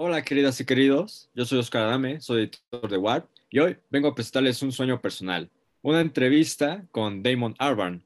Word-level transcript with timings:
Hola 0.00 0.22
queridas 0.22 0.60
y 0.60 0.64
queridos, 0.64 1.28
yo 1.34 1.44
soy 1.44 1.58
Oscar 1.58 1.82
Adame, 1.82 2.20
soy 2.20 2.42
editor 2.42 2.88
de 2.88 2.98
Warp 2.98 3.28
y 3.50 3.58
hoy 3.58 3.78
vengo 3.90 4.06
a 4.06 4.14
presentarles 4.14 4.62
un 4.62 4.70
sueño 4.70 5.00
personal, 5.00 5.50
una 5.82 6.00
entrevista 6.00 6.84
con 6.92 7.20
Damon 7.20 7.56
Albarn. 7.58 8.04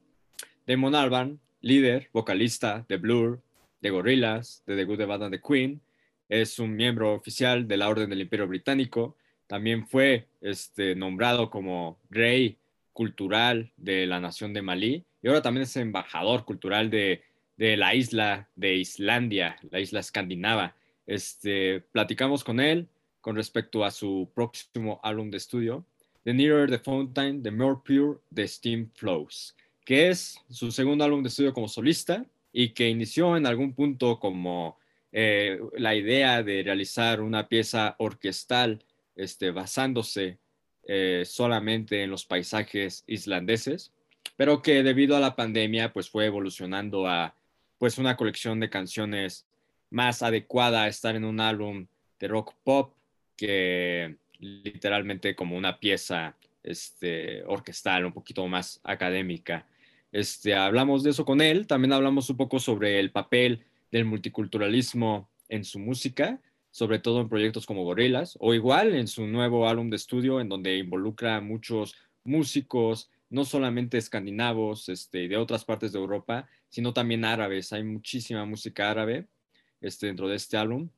Damon 0.65 0.95
Albarn, 0.95 1.39
líder, 1.61 2.09
vocalista 2.11 2.83
de 2.89 2.97
Blur, 2.97 3.43
de 3.79 3.91
Gorillaz, 3.91 4.63
de 4.65 4.75
The 4.75 4.85
Good, 4.85 4.97
The 4.97 5.05
Bad 5.05 5.23
and 5.25 5.35
The 5.35 5.41
Queen, 5.47 5.81
es 6.29 6.57
un 6.57 6.75
miembro 6.75 7.13
oficial 7.13 7.67
de 7.67 7.77
la 7.77 7.87
Orden 7.89 8.09
del 8.09 8.21
Imperio 8.21 8.47
Británico, 8.47 9.15
también 9.45 9.85
fue 9.85 10.25
este, 10.41 10.95
nombrado 10.95 11.51
como 11.51 11.99
rey 12.09 12.57
cultural 12.91 13.71
de 13.77 14.07
la 14.07 14.19
nación 14.19 14.51
de 14.51 14.63
Malí 14.63 15.05
y 15.21 15.27
ahora 15.27 15.43
también 15.43 15.61
es 15.65 15.75
embajador 15.77 16.43
cultural 16.43 16.89
de, 16.89 17.21
de 17.55 17.77
la 17.77 17.93
isla 17.93 18.49
de 18.55 18.77
Islandia, 18.77 19.57
la 19.69 19.79
isla 19.79 19.99
escandinava. 19.99 20.75
Este, 21.05 21.81
platicamos 21.91 22.43
con 22.43 22.59
él 22.59 22.87
con 23.21 23.35
respecto 23.35 23.85
a 23.85 23.91
su 23.91 24.29
próximo 24.33 24.99
álbum 25.03 25.31
de 25.31 25.37
estudio, 25.37 25.85
The 26.23 26.33
Nearer 26.33 26.69
the 26.69 26.79
Fountain, 26.79 27.41
The 27.41 27.51
More 27.51 27.77
Pure 27.85 28.19
the 28.33 28.47
Steam 28.47 28.89
Flows, 28.93 29.55
que 29.85 30.09
es 30.09 30.37
su 30.49 30.71
segundo 30.71 31.03
álbum 31.03 31.23
de 31.23 31.29
estudio 31.29 31.53
como 31.53 31.67
solista 31.67 32.25
y 32.51 32.69
que 32.69 32.89
inició 32.89 33.35
en 33.37 33.45
algún 33.45 33.73
punto 33.73 34.19
como 34.19 34.77
eh, 35.11 35.59
la 35.77 35.95
idea 35.95 36.43
de 36.43 36.63
realizar 36.63 37.21
una 37.21 37.47
pieza 37.47 37.95
orquestal 37.99 38.83
este, 39.15 39.51
basándose 39.51 40.37
eh, 40.85 41.23
solamente 41.25 42.03
en 42.03 42.09
los 42.09 42.25
paisajes 42.25 43.03
islandeses, 43.07 43.91
pero 44.35 44.61
que 44.61 44.83
debido 44.83 45.15
a 45.15 45.19
la 45.19 45.35
pandemia 45.35 45.93
pues 45.93 46.09
fue 46.09 46.25
evolucionando 46.25 47.07
a 47.07 47.35
pues 47.77 47.97
una 47.97 48.17
colección 48.17 48.59
de 48.59 48.69
canciones 48.69 49.45
más 49.93 50.23
adecuada 50.23 50.87
estar 50.87 51.15
en 51.15 51.23
un 51.23 51.39
álbum 51.39 51.85
de 52.19 52.27
rock 52.27 52.55
pop 52.63 52.93
que 53.37 54.17
literalmente 54.39 55.35
como 55.35 55.55
una 55.55 55.79
pieza 55.79 56.35
este, 56.63 57.43
orquestal, 57.43 58.05
un 58.05 58.11
poquito 58.11 58.47
más 58.47 58.81
académica. 58.83 59.67
Este, 60.11 60.55
hablamos 60.55 61.03
de 61.03 61.11
eso 61.11 61.25
con 61.25 61.41
él, 61.41 61.67
también 61.67 61.93
hablamos 61.93 62.29
un 62.29 62.37
poco 62.37 62.59
sobre 62.59 62.99
el 62.99 63.11
papel 63.11 63.65
del 63.91 64.05
multiculturalismo 64.05 65.29
en 65.47 65.63
su 65.63 65.77
música, 65.77 66.41
sobre 66.71 66.97
todo 66.97 67.21
en 67.21 67.29
proyectos 67.29 67.67
como 67.67 67.83
Gorillaz, 67.83 68.35
o 68.39 68.55
igual 68.55 68.95
en 68.95 69.07
su 69.07 69.27
nuevo 69.27 69.67
álbum 69.67 69.91
de 69.91 69.97
estudio, 69.97 70.41
en 70.41 70.49
donde 70.49 70.77
involucra 70.77 71.35
a 71.35 71.41
muchos 71.41 71.95
músicos, 72.23 73.11
no 73.29 73.45
solamente 73.45 73.99
escandinavos 73.99 74.89
este, 74.89 75.27
de 75.27 75.37
otras 75.37 75.65
partes 75.65 75.91
de 75.91 75.99
Europa, 75.99 76.47
sino 76.69 76.93
también 76.93 77.25
árabes. 77.25 77.71
Hay 77.73 77.83
muchísima 77.83 78.43
música 78.45 78.89
árabe 78.89 79.27
este, 79.83 80.07
dentro 80.07 80.27
de 80.27 80.35
este 80.35 80.57
álbum. 80.57 80.89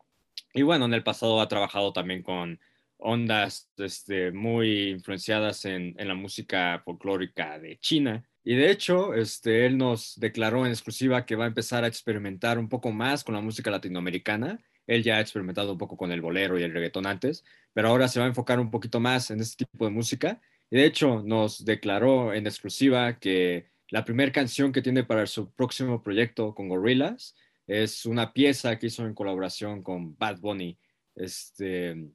Y 0.54 0.62
bueno, 0.62 0.86
en 0.86 0.94
el 0.94 1.04
pasado 1.04 1.42
ha 1.42 1.48
trabajado 1.48 1.92
también 1.92 2.24
con 2.24 2.60
ondas 2.98 3.70
este, 3.78 4.32
muy 4.32 4.90
influenciadas 4.90 5.66
en, 5.66 5.96
la 5.98 6.16
música 6.16 6.82
folclórica 6.86 7.60
de 7.60 7.78
China. 7.80 8.24
Y 8.44 8.56
de 8.56 8.72
hecho, 8.72 9.14
este, 9.14 9.66
él 9.66 9.78
nos 9.78 10.18
declaró 10.18 10.66
en 10.66 10.72
exclusiva 10.72 11.26
que 11.26 11.36
va 11.36 11.46
a 11.46 11.48
empezar 11.48 11.84
a 11.84 11.88
experimentar 11.88 12.58
un 12.58 12.70
poco 12.70 12.92
más 12.92 13.24
con 13.24 13.36
la 13.36 13.42
música 13.42 13.70
latinoamericana 13.70 14.60
él 14.88 15.04
ya 15.04 15.18
ha 15.18 15.22
experimentado 15.22 15.72
un 15.72 15.78
poco 15.78 15.98
con 15.98 16.12
el 16.12 16.22
bolero 16.22 16.60
y 16.60 16.64
el 16.64 16.74
reggaetón 16.74 17.08
antes, 17.08 17.44
pero 17.74 17.90
ahora 17.90 18.08
se 18.08 18.20
va 18.20 18.26
a 18.26 18.30
enfocar 18.30 18.60
un 18.60 18.72
poquito 18.72 19.00
más 19.00 19.32
en 19.32 19.40
este 19.40 19.66
tipo 19.66 19.86
de 19.86 19.92
música. 19.92 20.42
Y 20.70 20.78
de 20.78 20.86
hecho 20.86 21.24
nos 21.26 21.66
declaró 21.66 22.34
en 22.34 22.48
exclusiva 22.48 23.20
que 23.20 23.68
la 23.90 24.06
primera 24.06 24.32
canción 24.32 24.72
que 24.72 24.82
tiene 24.82 25.04
para 25.04 25.26
su 25.28 25.52
próximo 25.52 26.02
proyecto 26.04 26.54
con 26.56 26.70
Gorillaz 26.70 27.36
es 27.68 28.06
una 28.06 28.34
pieza 28.34 28.78
que 28.78 28.88
hizo 28.88 29.06
en 29.06 29.14
colaboración 29.14 29.82
con 29.82 30.18
Bad 30.18 30.40
Bunny. 30.40 30.78
Este, 31.16 32.10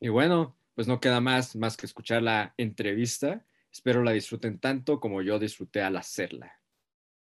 y 0.00 0.08
bueno, 0.08 0.56
pues 0.74 0.88
no 0.88 1.00
queda 1.00 1.20
más, 1.20 1.54
más 1.56 1.76
que 1.76 1.86
escuchar 1.86 2.22
la 2.22 2.54
entrevista. 2.56 3.44
Espero 3.72 4.02
la 4.02 4.12
disfruten 4.12 4.58
tanto 4.58 4.98
como 4.98 5.22
yo 5.22 5.38
disfruté 5.38 5.82
al 5.82 5.96
hacerla. 5.96 6.52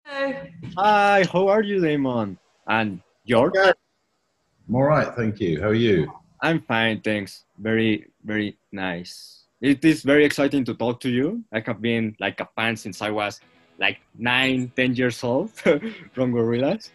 Hi, 0.05 0.51
Hi 0.77 1.25
how 1.33 1.49
are 1.49 1.67
you, 1.67 1.81
Damon? 1.81 2.39
And 2.67 3.01
George? 3.27 3.57
I'm 3.57 4.75
all 4.75 4.85
right, 4.85 5.15
thank 5.15 5.39
you. 5.39 5.61
How 5.61 5.69
are 5.69 5.75
you? 5.75 6.11
I'm 6.41 6.61
fine, 6.63 7.01
thanks. 7.03 7.47
Very, 7.57 8.11
very 8.25 8.59
nice. 8.73 9.47
It 9.61 9.85
is 9.85 10.03
very 10.03 10.25
exciting 10.25 10.65
to 10.65 10.75
talk 10.75 10.99
to 11.01 11.09
you. 11.09 11.45
I 11.53 11.63
have 11.65 11.81
been 11.81 12.17
like 12.19 12.41
a 12.41 12.49
fan 12.57 12.77
since 12.77 13.01
I 13.01 13.11
was 13.11 13.41
like 13.79 14.01
nine, 14.19 14.73
ten 14.75 14.95
years 14.95 15.23
old 15.23 15.51
from 16.13 16.33
Gorillaz. 16.33 16.91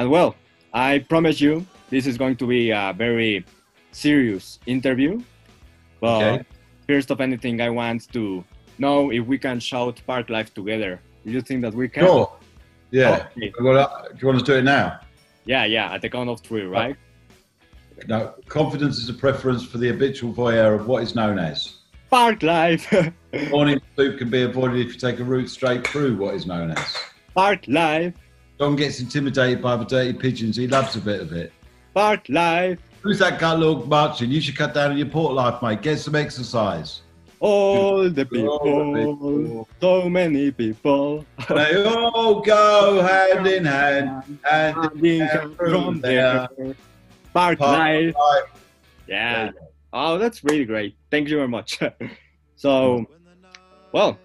And 0.00 0.10
well, 0.10 0.34
I 0.72 1.00
promise 1.00 1.42
you, 1.42 1.66
this 1.90 2.06
is 2.06 2.16
going 2.16 2.36
to 2.36 2.46
be 2.46 2.70
a 2.70 2.94
very 2.96 3.44
serious 3.92 4.58
interview. 4.64 5.22
But 6.00 6.22
okay. 6.22 6.44
first 6.88 7.10
of 7.10 7.20
anything, 7.20 7.60
I 7.60 7.68
want 7.68 8.10
to 8.14 8.42
know 8.78 9.12
if 9.12 9.26
we 9.26 9.36
can 9.36 9.60
shout 9.60 10.00
Park 10.06 10.30
Life 10.30 10.54
together. 10.54 11.02
Do 11.26 11.30
you 11.30 11.42
think 11.42 11.60
that 11.60 11.74
we 11.74 11.86
can? 11.86 12.04
Sure. 12.04 12.32
Yeah. 12.90 13.26
Okay. 13.36 13.52
do 13.58 13.58
you 13.58 14.26
want 14.26 14.38
to 14.38 14.44
do 14.44 14.54
it 14.54 14.64
now? 14.64 15.00
Yeah, 15.44 15.66
yeah. 15.66 15.92
At 15.92 16.00
the 16.00 16.08
count 16.08 16.30
of 16.30 16.40
three, 16.40 16.64
uh, 16.64 16.68
right? 16.68 16.96
No, 18.08 18.32
confidence 18.48 18.96
is 18.96 19.10
a 19.10 19.14
preference 19.14 19.66
for 19.66 19.76
the 19.76 19.88
habitual 19.88 20.32
voyeur 20.32 20.76
of 20.76 20.86
what 20.86 21.02
is 21.02 21.14
known 21.14 21.38
as 21.38 21.74
park 22.08 22.42
life. 22.42 22.90
Morning 23.50 23.78
soup 23.96 24.16
can 24.16 24.30
be 24.30 24.44
avoided 24.44 24.80
if 24.80 24.94
you 24.94 24.98
take 24.98 25.20
a 25.20 25.24
route 25.24 25.50
straight 25.50 25.86
through 25.86 26.16
what 26.16 26.34
is 26.36 26.46
known 26.46 26.70
as 26.70 26.96
park 27.34 27.68
life. 27.68 28.14
John 28.60 28.76
gets 28.76 29.00
intimidated 29.00 29.62
by 29.62 29.74
the 29.76 29.86
dirty 29.86 30.12
pigeons. 30.12 30.54
He 30.54 30.68
loves 30.68 30.94
a 30.94 31.00
bit 31.00 31.22
of 31.22 31.32
it. 31.32 31.50
Park 31.94 32.28
life. 32.28 32.78
Who's 33.00 33.18
that 33.20 33.38
gut 33.38 33.58
look 33.58 33.86
Martin? 33.86 34.30
You 34.30 34.38
should 34.38 34.54
cut 34.54 34.74
down 34.74 34.90
on 34.90 34.98
your 34.98 35.06
port 35.06 35.32
life, 35.32 35.62
mate. 35.62 35.80
Get 35.80 35.98
some 35.98 36.14
exercise. 36.14 37.00
All 37.38 38.10
the 38.10 38.26
people, 38.26 38.50
all 38.50 38.92
the 38.92 38.98
people. 38.98 39.68
so 39.80 40.10
many 40.10 40.50
people. 40.50 41.24
They 41.48 41.82
all 41.86 42.42
go 42.42 43.00
hand 43.00 43.46
in 43.46 43.64
hand, 43.64 44.38
hand 44.42 45.02
in 45.02 45.20
hand 45.22 45.56
from 45.56 46.02
there. 46.02 46.46
there. 46.58 46.74
Park, 47.32 47.58
Park 47.58 47.60
Life. 47.60 48.14
Life. 48.14 48.64
Yeah. 49.06 49.52
Oh, 49.94 50.18
that's 50.18 50.44
really 50.44 50.66
great. 50.66 50.96
Thank 51.10 51.30
you 51.30 51.36
very 51.36 51.48
much. 51.48 51.80
so, 52.56 53.06
well, 53.92 54.18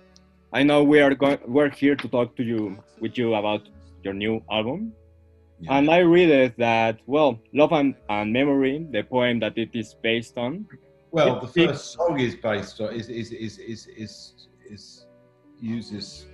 I 0.51 0.63
know 0.63 0.83
we 0.83 0.99
are 0.99 1.15
going. 1.15 1.39
We're 1.47 1.69
here 1.69 1.95
to 1.95 2.07
talk 2.09 2.35
to 2.35 2.43
you 2.43 2.77
with 2.99 3.17
you 3.17 3.33
about 3.35 3.69
your 4.05 4.13
new 4.13 4.41
album. 4.51 4.93
Yeah. 5.59 5.77
And 5.77 5.89
I 5.89 5.99
read 5.99 6.29
it 6.29 6.57
that 6.57 6.99
well, 7.05 7.39
love 7.53 7.71
and, 7.71 7.95
and 8.09 8.31
memory, 8.31 8.87
the 8.91 9.03
poem 9.03 9.39
that 9.39 9.57
it 9.57 9.69
is 9.73 9.95
based 10.01 10.37
on. 10.37 10.65
Well, 11.11 11.39
the 11.39 11.47
first 11.47 11.93
song 11.93 12.19
is 12.19 12.35
based 12.35 12.79
on 12.81 12.93
is 12.93 13.09
is 13.09 13.31
is 13.31 13.57
is 13.57 13.87
is, 13.87 14.33
is 14.69 15.05
uses 15.61 16.25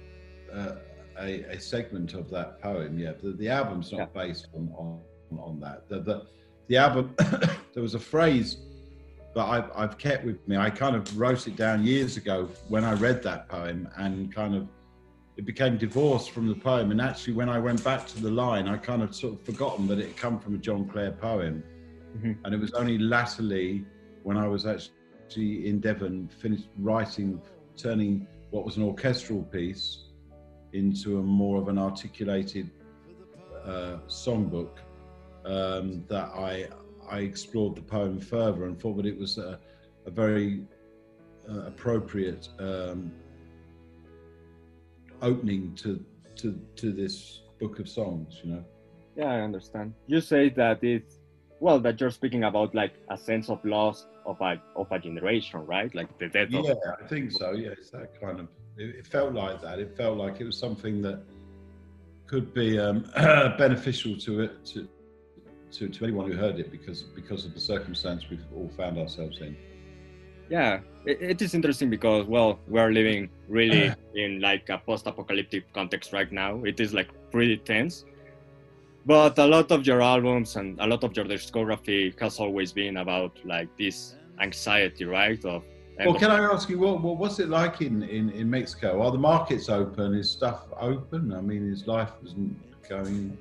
uh, 0.53 0.75
a, 1.19 1.43
a 1.43 1.59
segment 1.59 2.13
of 2.13 2.29
that 2.31 2.61
poem. 2.61 2.97
Yeah, 2.97 3.13
the, 3.21 3.33
the 3.33 3.49
album's 3.49 3.91
not 3.91 4.09
yeah. 4.15 4.23
based 4.23 4.47
on, 4.55 4.71
on 4.75 4.99
on 5.39 5.59
that. 5.59 5.87
The, 5.87 5.99
the 6.01 6.25
the 6.67 6.77
album, 6.77 7.13
there 7.73 7.83
was 7.83 7.95
a 7.95 7.99
phrase 7.99 8.57
that 9.35 9.43
I've, 9.43 9.69
I've 9.75 9.97
kept 9.97 10.25
with 10.25 10.45
me. 10.47 10.57
I 10.57 10.69
kind 10.69 10.95
of 10.95 11.17
wrote 11.19 11.47
it 11.47 11.55
down 11.55 11.83
years 11.83 12.17
ago 12.17 12.49
when 12.69 12.83
I 12.83 12.93
read 12.93 13.21
that 13.23 13.47
poem 13.47 13.87
and 13.97 14.33
kind 14.33 14.55
of 14.55 14.67
it 15.37 15.45
became 15.45 15.77
divorced 15.77 16.31
from 16.31 16.47
the 16.47 16.55
poem. 16.55 16.91
And 16.91 17.01
actually, 17.01 17.33
when 17.33 17.49
I 17.49 17.59
went 17.59 17.83
back 17.83 18.07
to 18.07 18.21
the 18.21 18.29
line, 18.29 18.67
I 18.67 18.77
kind 18.77 19.01
of 19.01 19.15
sort 19.15 19.33
of 19.33 19.41
forgotten 19.41 19.87
that 19.87 19.99
it 19.99 20.07
had 20.07 20.17
come 20.17 20.39
from 20.39 20.55
a 20.55 20.57
John 20.57 20.87
Clare 20.87 21.11
poem. 21.11 21.63
Mm-hmm. 22.17 22.33
And 22.43 22.53
it 22.53 22.59
was 22.59 22.73
only 22.73 22.97
latterly 22.97 23.85
when 24.23 24.37
I 24.37 24.47
was 24.47 24.65
actually 24.65 25.67
in 25.67 25.79
Devon, 25.79 26.29
finished 26.39 26.67
writing, 26.77 27.41
turning 27.77 28.27
what 28.49 28.65
was 28.65 28.77
an 28.77 28.83
orchestral 28.83 29.43
piece 29.43 30.09
into 30.73 31.19
a 31.19 31.21
more 31.21 31.59
of 31.61 31.67
an 31.69 31.77
articulated 31.77 32.69
uh, 33.65 33.97
songbook 34.07 34.79
um, 35.45 36.03
that 36.07 36.25
I 36.35 36.67
I 37.09 37.19
explored 37.19 37.75
the 37.75 37.81
poem 37.81 38.19
further 38.19 38.66
and 38.66 38.79
thought 38.79 38.95
that 38.97 39.05
it 39.05 39.17
was 39.17 39.37
a, 39.37 39.59
a 40.05 40.11
very 40.11 40.61
uh, 41.49 41.63
appropriate 41.63 42.47
um, 42.59 43.11
opening 45.22 45.76
to 45.76 46.03
to 46.38 46.59
to 46.76 46.91
this 46.91 47.41
book 47.59 47.79
of 47.79 47.88
songs. 47.88 48.40
You 48.44 48.53
know. 48.53 48.64
Yeah, 49.16 49.32
I 49.32 49.41
understand. 49.41 49.94
You 50.08 50.22
say 50.22 50.50
that 50.50 50.84
it's 50.84 51.20
well 51.59 51.79
that 51.79 52.00
you're 52.00 52.12
speaking 52.12 52.44
about 52.44 52.73
like 52.73 52.94
a 53.09 53.18
sense 53.18 53.50
of 53.50 53.64
loss 53.66 54.08
of 54.26 54.40
a 54.41 54.62
of 54.76 54.91
a 54.91 55.00
generation, 55.00 55.66
right? 55.66 55.94
Like 55.94 56.18
the 56.18 56.28
death. 56.28 56.50
Yeah, 56.50 56.73
I 57.02 57.08
think 57.08 57.32
so. 57.32 57.52
Yeah, 57.52 57.70
it's 57.70 57.91
that 57.91 58.20
kind 58.20 58.40
of. 58.40 58.47
It, 58.78 58.96
it, 58.96 59.08
felt 59.08 59.34
like 59.34 59.62
that. 59.62 59.79
It 59.79 59.97
felt 59.97 60.18
like 60.18 60.40
it 60.40 60.46
was 60.46 60.58
something 60.58 61.02
that 61.02 61.22
could 62.26 62.53
be 62.53 62.79
um, 62.79 63.06
beneficial 63.58 64.18
to 64.20 64.41
it 64.41 64.66
to 64.68 64.88
to, 65.72 65.88
to 65.88 66.03
anyone 66.03 66.29
who 66.29 66.38
heard 66.38 66.59
it 66.59 66.72
because 66.72 67.03
because 67.03 67.46
of 67.46 67.53
the 67.53 67.59
circumstance 67.59 68.29
we've 68.29 68.46
all 68.56 68.70
found 68.78 68.97
ourselves 68.97 69.40
in. 69.41 69.56
Yeah, 70.51 70.81
it, 71.05 71.21
it 71.21 71.41
is 71.41 71.53
interesting 71.53 71.89
because 71.89 72.27
well, 72.27 72.59
we 72.67 72.77
are 72.77 72.91
living 72.91 73.29
really 73.47 73.87
uh. 73.87 73.95
in 74.15 74.41
like 74.41 74.67
a 74.67 74.77
post-apocalyptic 74.77 75.71
context 75.71 76.11
right 76.11 76.29
now. 76.29 76.61
It 76.65 76.81
is 76.81 76.93
like 76.93 77.09
pretty 77.31 77.55
tense, 77.55 78.03
but 79.05 79.39
a 79.39 79.47
lot 79.47 79.71
of 79.71 79.87
your 79.87 80.01
albums 80.01 80.57
and 80.57 80.77
a 80.81 80.85
lot 80.85 81.05
of 81.05 81.15
your 81.15 81.23
discography 81.23 82.19
has 82.19 82.37
always 82.37 82.73
been 82.73 82.97
about 82.97 83.39
like 83.45 83.69
this 83.77 84.15
anxiety, 84.41 85.05
right? 85.05 85.43
Of 85.45 85.63
well, 86.05 86.15
can 86.15 86.31
I 86.31 86.39
ask 86.39 86.69
you 86.69 86.79
what, 86.79 87.01
what 87.01 87.15
what's 87.17 87.39
it 87.39 87.47
like 87.47 87.81
in, 87.81 88.03
in, 88.03 88.29
in 88.31 88.49
Mexico? 88.49 89.01
Are 89.01 89.11
the 89.11 89.17
markets 89.17 89.69
open? 89.69 90.15
Is 90.15 90.29
stuff 90.29 90.65
open? 90.77 91.33
I 91.33 91.39
mean, 91.39 91.71
is 91.71 91.87
life 91.87 92.11
isn't 92.25 92.59
going? 92.89 93.37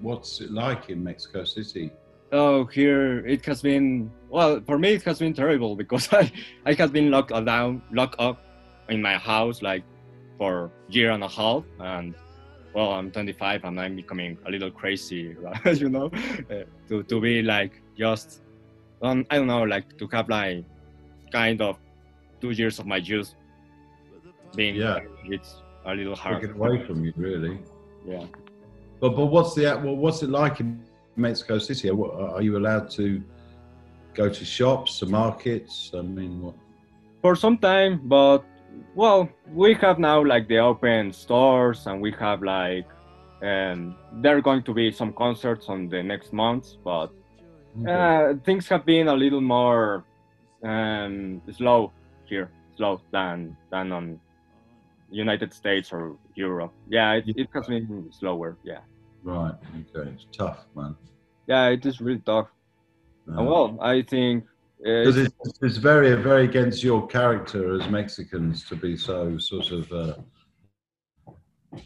What's 0.00 0.40
it 0.40 0.52
like 0.52 0.90
in 0.90 1.02
Mexico 1.02 1.42
City? 1.42 1.90
Oh, 2.32 2.64
here 2.66 3.26
it 3.26 3.44
has 3.46 3.62
been 3.62 4.10
well 4.28 4.60
for 4.66 4.78
me. 4.78 4.94
It 4.94 5.02
has 5.02 5.18
been 5.18 5.34
terrible 5.34 5.74
because 5.74 6.08
I 6.12 6.30
I 6.64 6.74
have 6.74 6.92
been 6.92 7.10
locked 7.10 7.32
down, 7.44 7.82
locked 7.90 8.20
up 8.20 8.42
in 8.88 9.02
my 9.02 9.16
house 9.18 9.62
like 9.62 9.84
for 10.38 10.70
year 10.88 11.10
and 11.10 11.24
a 11.24 11.28
half, 11.28 11.64
and 11.80 12.14
well, 12.72 12.92
I'm 12.92 13.10
25 13.10 13.64
and 13.64 13.80
I'm 13.80 13.96
becoming 13.96 14.38
a 14.46 14.50
little 14.50 14.70
crazy, 14.70 15.34
right? 15.34 15.76
you 15.80 15.88
know, 15.88 16.10
uh, 16.50 16.64
to 16.88 17.02
to 17.02 17.20
be 17.20 17.42
like 17.42 17.82
just 17.96 18.42
um, 19.02 19.26
I 19.30 19.36
don't 19.36 19.46
know, 19.46 19.62
like 19.62 19.98
to 19.98 20.06
have 20.12 20.28
like 20.28 20.64
kind 21.32 21.60
of 21.60 21.78
two 22.40 22.50
years 22.50 22.78
of 22.78 22.86
my 22.86 22.96
youth 22.96 23.34
being 24.54 24.76
yeah. 24.76 25.00
it's 25.24 25.62
a 25.84 25.94
little 25.94 26.16
hard. 26.16 26.42
Take 26.42 26.50
it 26.50 26.56
away 26.56 26.84
from 26.84 27.04
you, 27.04 27.12
really. 27.16 27.58
Yeah. 28.06 28.24
But 29.00 29.16
but 29.16 29.26
what's 29.26 29.54
the 29.54 29.80
well, 29.82 29.96
what's 29.96 30.22
it 30.22 30.30
like 30.30 30.60
in 30.60 30.82
Mexico 31.20 31.58
City? 31.58 31.90
Are 31.90 32.42
you 32.42 32.56
allowed 32.56 32.90
to 32.92 33.22
go 34.14 34.28
to 34.28 34.44
shops, 34.44 34.98
to 35.00 35.06
markets? 35.06 35.90
I 35.94 36.02
mean, 36.02 36.42
what? 36.42 36.54
For 37.22 37.36
some 37.36 37.58
time, 37.58 38.00
but 38.04 38.44
well, 38.94 39.28
we 39.52 39.74
have 39.74 39.98
now 39.98 40.24
like 40.24 40.48
the 40.48 40.58
open 40.58 41.12
stores, 41.12 41.86
and 41.86 42.00
we 42.00 42.12
have 42.12 42.42
like, 42.42 42.86
and 43.42 43.92
um, 43.92 43.96
there 44.22 44.36
are 44.36 44.40
going 44.40 44.62
to 44.64 44.74
be 44.74 44.90
some 44.90 45.12
concerts 45.12 45.66
on 45.68 45.88
the 45.88 46.02
next 46.02 46.32
months, 46.32 46.76
but 46.84 47.10
okay. 47.80 47.92
uh, 47.92 48.34
things 48.44 48.68
have 48.68 48.84
been 48.84 49.08
a 49.08 49.14
little 49.14 49.40
more 49.40 50.04
um, 50.64 51.40
slow 51.52 51.92
here, 52.26 52.50
slow 52.76 53.00
than 53.12 53.56
than 53.70 53.92
on 53.92 54.20
United 55.10 55.52
States 55.52 55.92
or 55.92 56.16
Europe. 56.34 56.72
Yeah, 56.88 57.12
it, 57.14 57.24
it 57.36 57.48
has 57.54 57.66
been 57.66 58.10
slower. 58.12 58.56
Yeah. 58.64 58.80
Right. 59.22 59.54
Okay. 59.94 60.10
It's 60.10 60.26
tough, 60.36 60.66
man. 60.74 60.96
Yeah, 61.46 61.68
it 61.68 61.84
is 61.84 62.00
really 62.00 62.20
tough. 62.20 62.48
Uh, 63.28 63.42
well, 63.42 63.78
I 63.80 64.02
think 64.02 64.44
because 64.78 65.18
uh, 65.18 65.28
it's, 65.44 65.58
it's, 65.60 65.76
very 65.76 66.14
very 66.14 66.44
against 66.44 66.82
your 66.82 67.06
character 67.06 67.74
as 67.74 67.88
Mexicans 67.90 68.64
to 68.64 68.76
be 68.76 68.96
so 68.96 69.36
sort 69.36 69.70
of 69.72 69.92
uh, 69.92 70.14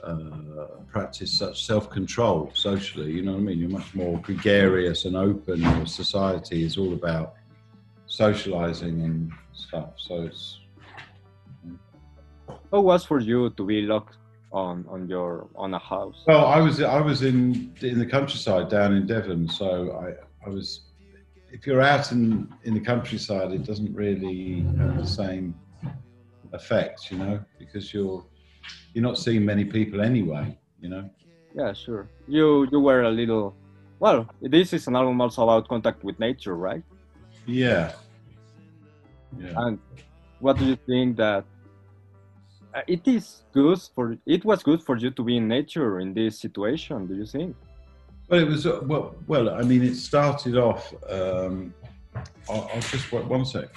uh, 0.03 0.67
practice 0.93 1.33
such 1.33 1.67
self 1.67 1.91
control 1.91 2.51
socially. 2.55 3.11
You 3.13 3.23
know 3.23 3.33
what 3.33 3.39
I 3.39 3.43
mean? 3.43 3.59
You're 3.59 3.71
much 3.71 3.95
more 3.95 4.19
gregarious 4.21 5.05
and 5.07 5.17
open. 5.17 5.61
Your 5.61 5.87
society 5.87 6.63
is 6.63 6.79
all 6.79 6.93
about 6.93 7.35
socializing 8.07 9.03
and 9.03 9.33
stuff. 9.53 9.95
So 9.97 10.23
it's. 10.23 10.61
How 12.71 12.81
was 12.81 13.05
for 13.05 13.21
you 13.21 13.51
to 13.51 13.65
be 13.65 13.83
locked 13.83 14.17
on 14.55 14.87
on 14.89 15.09
your 15.09 15.49
on 15.57 15.75
a 15.75 15.79
house? 15.79 16.23
Well, 16.27 16.47
I 16.47 16.61
was 16.61 16.81
I 16.81 17.01
was 17.01 17.23
in 17.23 17.75
in 17.83 17.99
the 17.99 18.07
countryside 18.07 18.71
down 18.71 18.95
in 18.95 19.07
Devon, 19.07 19.49
so 19.49 19.69
I 20.03 20.47
I 20.47 20.49
was. 20.49 20.81
If 21.51 21.67
you're 21.67 21.83
out 21.83 22.11
in 22.11 22.53
in 22.65 22.75
the 22.75 22.81
countryside, 22.81 23.53
it 23.53 23.65
doesn't 23.65 23.93
really 23.95 24.63
have 24.79 24.97
the 24.97 25.07
same 25.07 25.55
effect, 26.53 27.11
you 27.11 27.19
know, 27.19 27.45
because 27.59 27.93
you're 27.93 28.25
you're 28.93 29.03
not 29.03 29.19
seeing 29.19 29.45
many 29.45 29.65
people 29.65 30.01
anyway, 30.01 30.57
you 30.81 30.89
know. 30.89 31.11
Yeah, 31.55 31.73
sure. 31.73 32.09
You 32.27 32.67
you 32.73 32.81
were 32.81 33.03
a 33.03 33.11
little. 33.11 33.55
Well, 34.01 34.29
this 34.41 34.73
is 34.73 34.87
an 34.87 34.97
album 34.97 35.21
also 35.21 35.43
about 35.43 35.69
contact 35.69 36.03
with 36.03 36.19
nature, 36.19 36.57
right? 36.57 36.83
Yeah. 37.47 37.93
Yeah. 39.39 39.53
And 39.57 39.79
what 40.41 40.59
do 40.59 40.65
you 40.65 40.77
think 40.77 41.17
that 41.17 41.45
it 42.87 43.07
is 43.07 43.43
good 43.53 43.81
for 43.95 44.17
it 44.27 44.45
was 44.45 44.63
good 44.63 44.83
for 44.83 44.97
you 44.97 45.11
to 45.11 45.23
be 45.23 45.37
in 45.37 45.49
nature 45.49 46.01
in 46.01 46.15
this 46.15 46.39
situation 46.39 47.07
do 47.07 47.15
you 47.15 47.27
think? 47.27 47.57
Well 48.29 48.41
it 48.41 48.49
was 48.49 48.67
uh, 48.67 48.81
well 48.85 49.15
well 49.27 49.51
i 49.51 49.63
mean 49.63 49.83
it 49.83 49.97
started 49.97 50.57
off 50.57 50.95
um 51.11 51.75
i'll, 52.49 52.71
I'll 52.73 52.81
just 52.81 53.13
wait 53.13 53.25
one 53.27 53.45
sec 53.45 53.69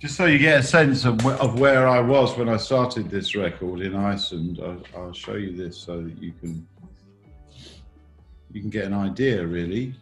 Just 0.00 0.16
so 0.16 0.24
you 0.24 0.38
get 0.38 0.60
a 0.60 0.62
sense 0.62 1.04
of, 1.04 1.24
of 1.26 1.60
where 1.60 1.86
I 1.86 2.00
was 2.00 2.34
when 2.34 2.48
I 2.48 2.56
started 2.56 3.10
this 3.10 3.36
record 3.36 3.82
in 3.82 3.94
Iceland, 3.94 4.58
I'll, 4.62 4.82
I'll 4.98 5.12
show 5.12 5.34
you 5.34 5.54
this 5.54 5.76
so 5.76 6.00
that 6.00 6.16
you 6.22 6.32
can 6.40 6.66
you 8.50 8.62
can 8.62 8.70
get 8.70 8.86
an 8.86 8.94
idea, 8.94 9.46
really. 9.46 9.94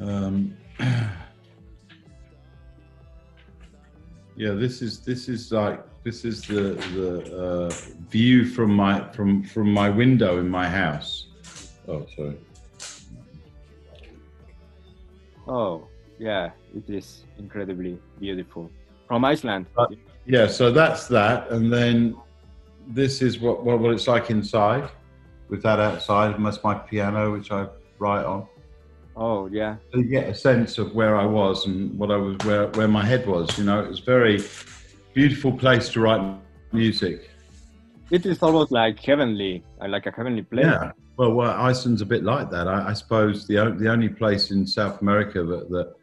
Um, 0.00 0.56
yeah, 4.36 4.50
this 4.50 4.82
is 4.82 4.98
this 4.98 5.28
is 5.28 5.52
like 5.52 5.80
this 6.02 6.24
is 6.24 6.42
the 6.42 6.74
the 6.96 7.36
uh, 7.36 7.70
view 8.10 8.46
from 8.46 8.74
my 8.74 9.08
from 9.12 9.44
from 9.44 9.72
my 9.72 9.88
window 9.88 10.40
in 10.40 10.48
my 10.48 10.68
house. 10.68 11.28
Oh, 11.86 12.04
sorry. 12.16 12.36
Oh, 15.48 15.86
yeah, 16.18 16.50
it 16.76 16.88
is 16.90 17.24
incredibly 17.38 17.98
beautiful. 18.20 18.70
From 19.06 19.24
Iceland. 19.24 19.66
Uh, 19.76 19.86
yeah, 20.26 20.46
so 20.46 20.70
that's 20.70 21.08
that. 21.08 21.50
And 21.50 21.72
then 21.72 22.16
this 22.86 23.22
is 23.22 23.40
what, 23.40 23.64
what, 23.64 23.78
what 23.78 23.92
it's 23.92 24.06
like 24.06 24.28
inside 24.30 24.90
with 25.48 25.62
that 25.62 25.80
outside. 25.80 26.34
And 26.34 26.44
that's 26.44 26.62
my 26.62 26.74
piano, 26.74 27.32
which 27.32 27.50
I 27.50 27.66
write 27.98 28.26
on. 28.26 28.46
Oh, 29.16 29.46
yeah. 29.46 29.76
So 29.90 29.98
you 30.00 30.04
get 30.04 30.28
a 30.28 30.34
sense 30.34 30.76
of 30.76 30.94
where 30.94 31.16
I 31.16 31.24
was 31.24 31.66
and 31.66 31.98
what 31.98 32.10
I 32.10 32.16
was, 32.16 32.36
where, 32.44 32.68
where 32.68 32.88
my 32.88 33.04
head 33.04 33.26
was. 33.26 33.56
You 33.58 33.64
know, 33.64 33.80
it 33.80 33.88
was 33.88 34.00
very 34.00 34.42
beautiful 35.14 35.52
place 35.52 35.88
to 35.90 36.00
write 36.00 36.36
music. 36.72 37.30
It 38.10 38.26
is 38.26 38.42
almost 38.42 38.70
like 38.70 38.98
heavenly, 39.00 39.64
like 39.86 40.06
a 40.06 40.10
heavenly 40.10 40.42
place. 40.42 40.66
Yeah. 40.66 40.92
Well, 41.18 41.32
well, 41.32 41.50
Iceland's 41.50 42.00
a 42.00 42.06
bit 42.06 42.22
like 42.22 42.48
that. 42.52 42.68
I, 42.68 42.90
I 42.90 42.92
suppose 42.92 43.44
the 43.44 43.56
the 43.76 43.90
only 43.90 44.08
place 44.08 44.52
in 44.52 44.64
South 44.64 45.02
America 45.02 45.42
that, 45.42 45.68
that 45.68 45.94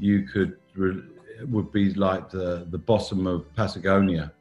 you 0.00 0.24
could 0.24 0.56
re- 0.74 1.02
would 1.46 1.70
be 1.70 1.94
like 1.94 2.30
the 2.30 2.66
the 2.68 2.78
bottom 2.78 3.28
of 3.28 3.46
Patagonia. 3.54 4.32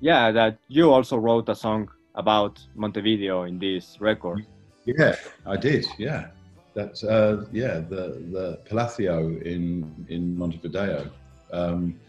Yeah, 0.00 0.30
that 0.32 0.56
you 0.68 0.90
also 0.90 1.18
wrote 1.18 1.50
a 1.50 1.54
song 1.54 1.90
about 2.14 2.66
Montevideo 2.74 3.42
in 3.42 3.58
this 3.58 4.00
record. 4.00 4.46
Yeah, 4.86 5.16
I 5.44 5.56
did. 5.58 5.84
Yeah, 5.98 6.28
that's 6.72 7.04
uh, 7.04 7.44
yeah 7.52 7.80
the 7.80 8.04
the 8.32 8.58
Palacio 8.64 9.38
in 9.42 10.06
in 10.08 10.34
Montevideo, 10.38 11.10
um, 11.52 12.00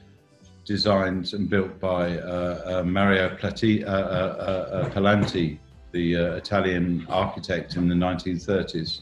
designed 0.63 1.33
and 1.33 1.49
built 1.49 1.77
by 1.81 2.19
uh, 2.19 2.61
uh, 2.65 2.83
Mario 2.83 3.35
Plati, 3.35 3.83
uh, 3.83 3.91
uh, 3.91 3.93
uh, 3.93 4.89
Palanti 4.91 5.59
the 5.91 6.15
uh, 6.15 6.35
Italian 6.35 7.05
architect 7.09 7.75
in 7.75 7.87
the 7.87 7.95
1930s. 7.95 9.01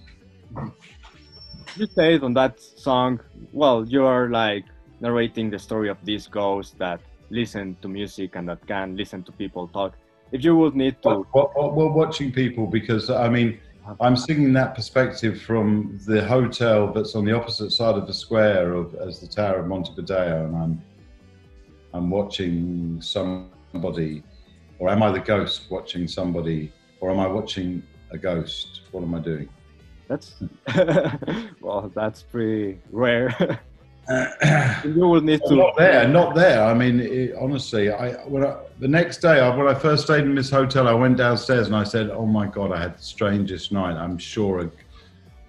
You 1.76 1.88
say 1.88 2.20
on 2.20 2.34
that 2.36 2.60
song, 2.60 3.20
well, 3.52 3.86
you 3.88 4.06
are 4.06 4.30
like 4.30 4.66
narrating 5.02 5.50
the 5.50 5.60
story 5.60 5.90
of 5.90 5.98
this 6.04 6.28
ghost 6.28 6.78
that 6.80 7.02
listen 7.30 7.76
to 7.82 7.88
music 7.88 8.36
and 8.36 8.48
that 8.50 8.66
can 8.66 8.96
listen 8.96 9.24
to 9.24 9.32
people 9.32 9.68
talk. 9.68 9.94
If 10.32 10.44
you 10.44 10.56
would 10.56 10.76
need 10.76 11.02
to, 11.04 11.26
well, 11.34 11.52
we're 11.76 11.92
watching 11.92 12.32
people 12.32 12.68
because 12.68 13.10
I 13.10 13.30
mean, 13.30 13.60
I'm 14.00 14.16
singing 14.16 14.54
that 14.54 14.74
perspective 14.74 15.42
from 15.42 16.00
the 16.08 16.26
hotel 16.26 16.92
that's 16.92 17.16
on 17.16 17.26
the 17.26 17.34
opposite 17.34 17.72
side 17.72 17.96
of 17.96 18.08
the 18.08 18.14
square 18.14 18.74
of 18.74 18.96
as 18.96 19.20
the 19.20 19.28
Tower 19.28 19.60
of 19.60 19.68
Montevideo, 19.68 20.46
and 20.46 20.56
I'm 20.56 20.84
I'm 21.94 22.10
watching 22.10 23.00
somebody 23.02 24.24
or 24.80 24.90
am 24.90 25.04
I 25.04 25.12
the 25.12 25.20
ghost 25.20 25.70
watching 25.70 26.08
somebody? 26.08 26.72
Or 27.00 27.12
am 27.12 27.20
I 27.20 27.28
watching 27.28 27.84
a 28.12 28.18
ghost? 28.18 28.82
What 28.92 29.04
am 29.04 29.14
I 29.16 29.20
doing? 29.20 29.50
That's 30.08 30.36
well, 31.62 31.92
that's 31.94 32.22
pretty 32.24 32.80
rare. 32.92 33.60
you 34.86 35.08
will 35.08 35.22
need 35.22 35.42
to. 35.48 35.56
Not 35.56 35.78
there, 35.78 36.08
not 36.08 36.36
there. 36.36 36.64
I 36.64 36.74
mean, 36.74 37.00
it, 37.00 37.36
honestly, 37.40 37.90
I, 37.92 38.14
when 38.26 38.46
I, 38.46 38.58
the 38.80 38.88
next 38.88 39.18
day 39.18 39.40
I, 39.40 39.56
when 39.56 39.68
I 39.68 39.74
first 39.74 40.04
stayed 40.04 40.24
in 40.26 40.36
this 40.36 40.50
hotel, 40.50 40.88
I 40.88 40.94
went 40.94 41.18
downstairs 41.18 41.68
and 41.68 41.76
I 41.76 41.84
said, 41.84 42.12
"Oh 42.12 42.26
my 42.26 42.46
God, 42.46 42.72
I 42.72 42.80
had 42.80 42.98
the 43.00 43.04
strangest 43.04 43.72
night. 43.72 43.96
I'm 43.96 44.20
sure 44.20 44.70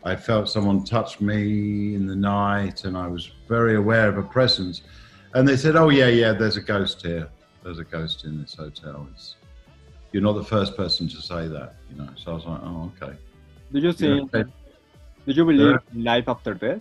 I, 0.04 0.12
I 0.12 0.16
felt 0.16 0.48
someone 0.48 0.84
touch 0.84 1.20
me 1.20 1.94
in 1.94 2.06
the 2.06 2.16
night, 2.16 2.84
and 2.84 2.96
I 2.96 3.08
was 3.08 3.30
very 3.46 3.76
aware 3.76 4.08
of 4.08 4.16
a 4.16 4.22
presence." 4.22 4.82
And 5.34 5.46
they 5.46 5.56
said, 5.56 5.76
"Oh 5.76 5.90
yeah, 5.90 6.08
yeah, 6.08 6.32
there's 6.32 6.56
a 6.56 6.62
ghost 6.62 7.02
here." 7.02 7.28
There's 7.66 7.80
a 7.80 7.84
ghost 7.84 8.24
in 8.24 8.40
this 8.40 8.54
hotel. 8.54 9.08
It's, 9.12 9.34
you're 10.12 10.22
not 10.22 10.34
the 10.34 10.44
first 10.44 10.76
person 10.76 11.08
to 11.08 11.20
say 11.20 11.48
that, 11.48 11.74
you 11.90 11.96
know. 12.00 12.08
So 12.16 12.30
I 12.30 12.34
was 12.34 12.44
like, 12.46 12.60
oh, 12.62 12.92
okay. 13.02 13.16
Did 13.72 13.82
you? 13.82 14.28
Yeah. 14.32 14.44
Do 15.26 15.32
you 15.32 15.44
believe 15.44 15.78
in 15.92 16.04
life 16.04 16.28
after 16.28 16.54
death? 16.54 16.80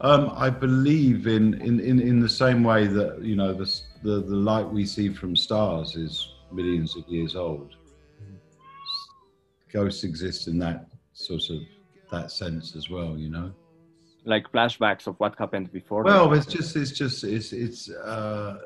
Um, 0.00 0.32
I 0.36 0.48
believe 0.48 1.26
in, 1.26 1.54
in, 1.54 1.80
in, 1.80 1.98
in 1.98 2.20
the 2.20 2.28
same 2.28 2.62
way 2.62 2.86
that 2.86 3.22
you 3.22 3.34
know 3.34 3.52
the, 3.52 3.68
the 4.02 4.20
the 4.20 4.36
light 4.36 4.68
we 4.68 4.86
see 4.86 5.08
from 5.08 5.34
stars 5.34 5.96
is 5.96 6.34
millions 6.52 6.96
of 6.96 7.08
years 7.08 7.34
old. 7.34 7.74
Ghosts 9.72 10.04
exist 10.04 10.46
in 10.46 10.58
that 10.60 10.86
sort 11.14 11.50
of 11.50 11.58
that 12.12 12.30
sense 12.30 12.76
as 12.76 12.88
well, 12.88 13.18
you 13.18 13.30
know. 13.30 13.52
Like 14.24 14.50
flashbacks 14.50 15.06
of 15.06 15.16
what 15.16 15.38
happened 15.38 15.70
before. 15.72 16.02
Well, 16.02 16.32
it's 16.32 16.46
just 16.46 16.76
it's 16.76 16.92
just 16.92 17.24
it's 17.24 17.52
it's 17.52 17.90
uh, 17.90 18.58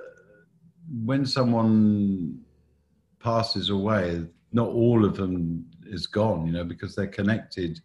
when 1.05 1.27
someone 1.27 2.41
passes 3.19 3.71
away, 3.71 4.25
not 4.53 4.69
all 4.69 5.05
of 5.05 5.17
them 5.17 5.67
is 5.87 6.07
gone, 6.07 6.47
you 6.47 6.53
know, 6.53 6.65
because 6.65 6.95
they're 6.95 7.07
connected. 7.09 7.81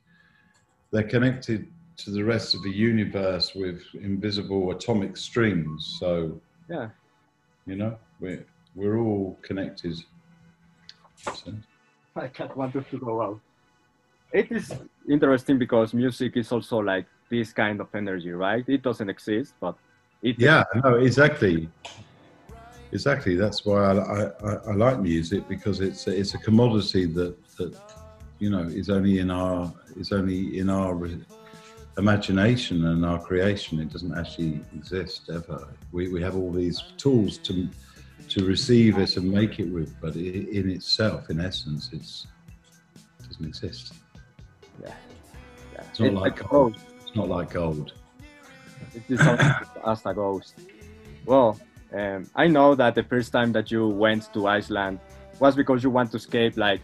They're 0.92 1.04
connected 1.04 1.68
to 1.98 2.12
the 2.12 2.24
rest 2.24 2.54
of 2.54 2.62
the 2.64 2.72
universe 2.72 3.56
with 3.56 3.82
invisible 3.96 4.72
atomic 4.72 5.18
strings. 5.18 5.98
So 6.00 6.40
yeah, 6.70 6.90
you 7.66 7.76
know, 7.76 7.98
we're 8.20 8.46
we're 8.76 9.00
all 9.00 9.38
connected. 9.42 9.96
So. 11.18 11.54
I 12.16 12.28
can't 12.28 12.56
want 12.56 12.74
to 12.74 13.00
go 13.00 13.22
out. 13.22 13.40
It 14.32 14.52
is 14.52 14.72
interesting 15.10 15.58
because 15.58 15.94
music 15.94 16.38
is 16.38 16.52
also 16.52 16.78
like 16.78 17.06
this 17.30 17.54
kind 17.54 17.82
of 17.82 17.88
energy, 17.94 18.32
right? 18.32 18.64
It 18.68 18.82
doesn't 18.82 19.10
exist, 19.10 19.54
but 19.60 19.76
it. 20.22 20.40
Yeah, 20.40 20.64
no, 20.84 20.96
exactly. 20.96 21.70
Exactly. 22.92 23.36
That's 23.36 23.66
why 23.66 23.80
I, 23.98 24.24
I, 24.24 24.54
I 24.68 24.74
like 24.74 25.00
music 25.00 25.48
because 25.48 25.80
it's 25.82 26.06
a, 26.06 26.16
it's 26.16 26.36
a 26.36 26.38
commodity 26.38 27.06
that 27.08 27.36
that 27.58 27.76
you 28.40 28.50
know 28.52 28.64
is 28.64 28.90
only 28.90 29.18
in 29.20 29.32
our 29.32 29.74
is 29.98 30.12
only 30.12 30.60
in 30.60 30.70
our 30.70 30.96
imagination 31.98 32.86
and 32.86 33.04
our 33.04 33.20
creation. 33.20 33.80
It 33.80 33.92
doesn't 33.92 34.16
actually 34.16 34.62
exist 34.76 35.30
ever. 35.34 35.68
We, 35.92 36.10
we 36.10 36.22
have 36.22 36.36
all 36.36 36.52
these 36.52 36.82
tools 36.98 37.40
to 37.40 37.68
to 38.30 38.46
receive 38.46 39.00
it 39.00 39.18
and 39.18 39.32
make 39.32 39.60
it 39.60 39.70
with, 39.72 40.00
but 40.00 40.16
it, 40.16 40.50
in 40.50 40.70
itself, 40.70 41.30
in 41.30 41.40
essence, 41.40 41.90
it's 41.94 42.28
it 43.20 43.28
doesn't 43.28 43.46
exist. 43.46 43.94
Yeah, 44.82 44.94
yeah. 45.74 45.84
It's 45.90 46.00
not 46.00 46.08
it's 46.08 46.16
like, 46.16 46.52
like. 46.52 46.76
It's 47.14 47.20
not 47.20 47.30
like 47.30 47.52
gold. 47.52 47.94
It 48.96 49.04
is 49.08 49.20
as 49.86 50.04
a 50.04 50.14
ghost. 50.16 50.56
Well, 51.28 51.60
um, 51.94 52.28
I 52.36 52.48
know 52.48 52.74
that 52.74 52.96
the 52.96 53.04
first 53.04 53.32
time 53.32 53.52
that 53.52 53.70
you 53.70 53.88
went 53.88 54.34
to 54.34 54.48
Iceland 54.48 55.00
was 55.40 55.56
because 55.56 55.84
you 55.84 55.92
want 55.92 56.10
to 56.14 56.18
escape 56.18 56.58
like 56.58 56.82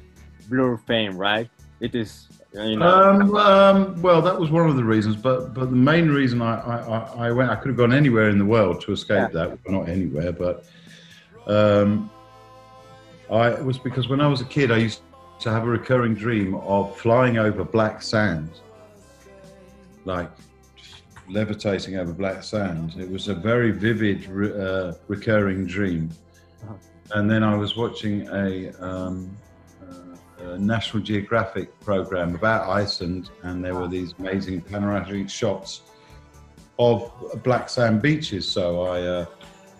Blur 0.47 0.77
fame, 0.77 1.17
right? 1.17 1.49
It 1.79 1.95
is 1.95 2.27
you 2.53 2.75
know. 2.75 2.85
Um, 2.85 3.35
um, 3.35 4.01
well, 4.03 4.21
that 4.21 4.39
was 4.39 4.51
one 4.51 4.69
of 4.69 4.75
the 4.75 4.83
reasons, 4.83 5.15
but 5.15 5.55
but 5.55 5.71
the 5.71 5.75
main 5.75 6.09
reason 6.09 6.43
I, 6.43 6.59
I, 6.59 7.27
I 7.27 7.31
went, 7.31 7.49
I 7.49 7.55
could 7.55 7.69
have 7.69 7.77
gone 7.77 7.91
anywhere 7.91 8.29
in 8.29 8.37
the 8.37 8.45
world 8.45 8.81
to 8.81 8.91
escape 8.91 9.29
yeah. 9.33 9.47
that. 9.47 9.59
Well, 9.65 9.79
not 9.79 9.89
anywhere, 9.89 10.31
but 10.31 10.63
um, 11.47 12.11
I 13.31 13.47
it 13.47 13.65
was 13.65 13.79
because 13.79 14.09
when 14.09 14.21
I 14.21 14.27
was 14.27 14.41
a 14.41 14.45
kid, 14.45 14.71
I 14.71 14.77
used 14.77 15.01
to 15.39 15.49
have 15.49 15.63
a 15.63 15.69
recurring 15.69 16.13
dream 16.13 16.53
of 16.53 16.95
flying 16.97 17.39
over 17.39 17.63
black 17.63 18.03
sand, 18.03 18.51
like 20.09 20.31
levitating 21.29 21.95
over 21.97 22.11
black 22.11 22.43
sand. 22.43 22.95
It 22.97 23.09
was 23.09 23.27
a 23.27 23.35
very 23.35 23.71
vivid, 23.71 24.19
uh, 24.27 24.93
recurring 25.07 25.65
dream. 25.65 26.09
Uh-huh. 26.63 26.73
And 27.15 27.29
then 27.31 27.43
I 27.43 27.55
was 27.55 27.77
watching 27.77 28.27
a 28.29 28.71
um, 28.83 29.37
National 30.57 31.03
Geographic 31.03 31.79
program 31.79 32.35
about 32.35 32.69
Iceland, 32.69 33.29
and 33.43 33.63
there 33.63 33.75
were 33.75 33.87
these 33.87 34.13
amazing 34.19 34.61
panoramic 34.61 35.29
shots 35.29 35.81
of 36.77 37.11
black 37.43 37.69
sand 37.69 38.01
beaches. 38.01 38.49
So 38.49 38.81
I 38.83 39.01
uh, 39.01 39.25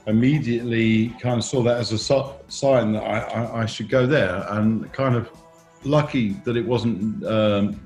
immediately 0.08 1.10
kind 1.22 1.38
of 1.38 1.44
saw 1.44 1.62
that 1.64 1.78
as 1.78 1.92
a 1.92 1.98
so- 1.98 2.40
sign 2.48 2.94
that 2.94 3.04
I, 3.04 3.20
I, 3.20 3.62
I, 3.62 3.66
should 3.66 3.90
go 3.90 4.06
there, 4.06 4.46
and 4.50 4.92
kind 4.94 5.16
of 5.16 5.30
lucky 5.84 6.34
that 6.46 6.58
it 6.58 6.66
wasn't 6.66 7.26
um, 7.26 7.80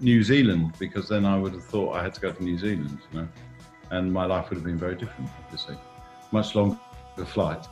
New 0.00 0.22
Zealand 0.22 0.74
because 0.78 1.08
then 1.08 1.24
I 1.24 1.38
would 1.38 1.52
have 1.52 1.64
thought 1.64 1.94
I 1.94 2.02
had 2.02 2.14
to 2.14 2.20
go 2.20 2.32
to 2.32 2.42
New 2.42 2.58
Zealand, 2.58 2.98
you 3.12 3.20
know, 3.20 3.28
and 3.90 4.12
my 4.12 4.26
life 4.26 4.48
would 4.50 4.56
have 4.56 4.64
been 4.64 4.78
very 4.78 4.94
different, 4.94 5.30
obviously, 5.44 5.76
much 6.32 6.54
longer 6.54 6.78
flight. 7.26 7.66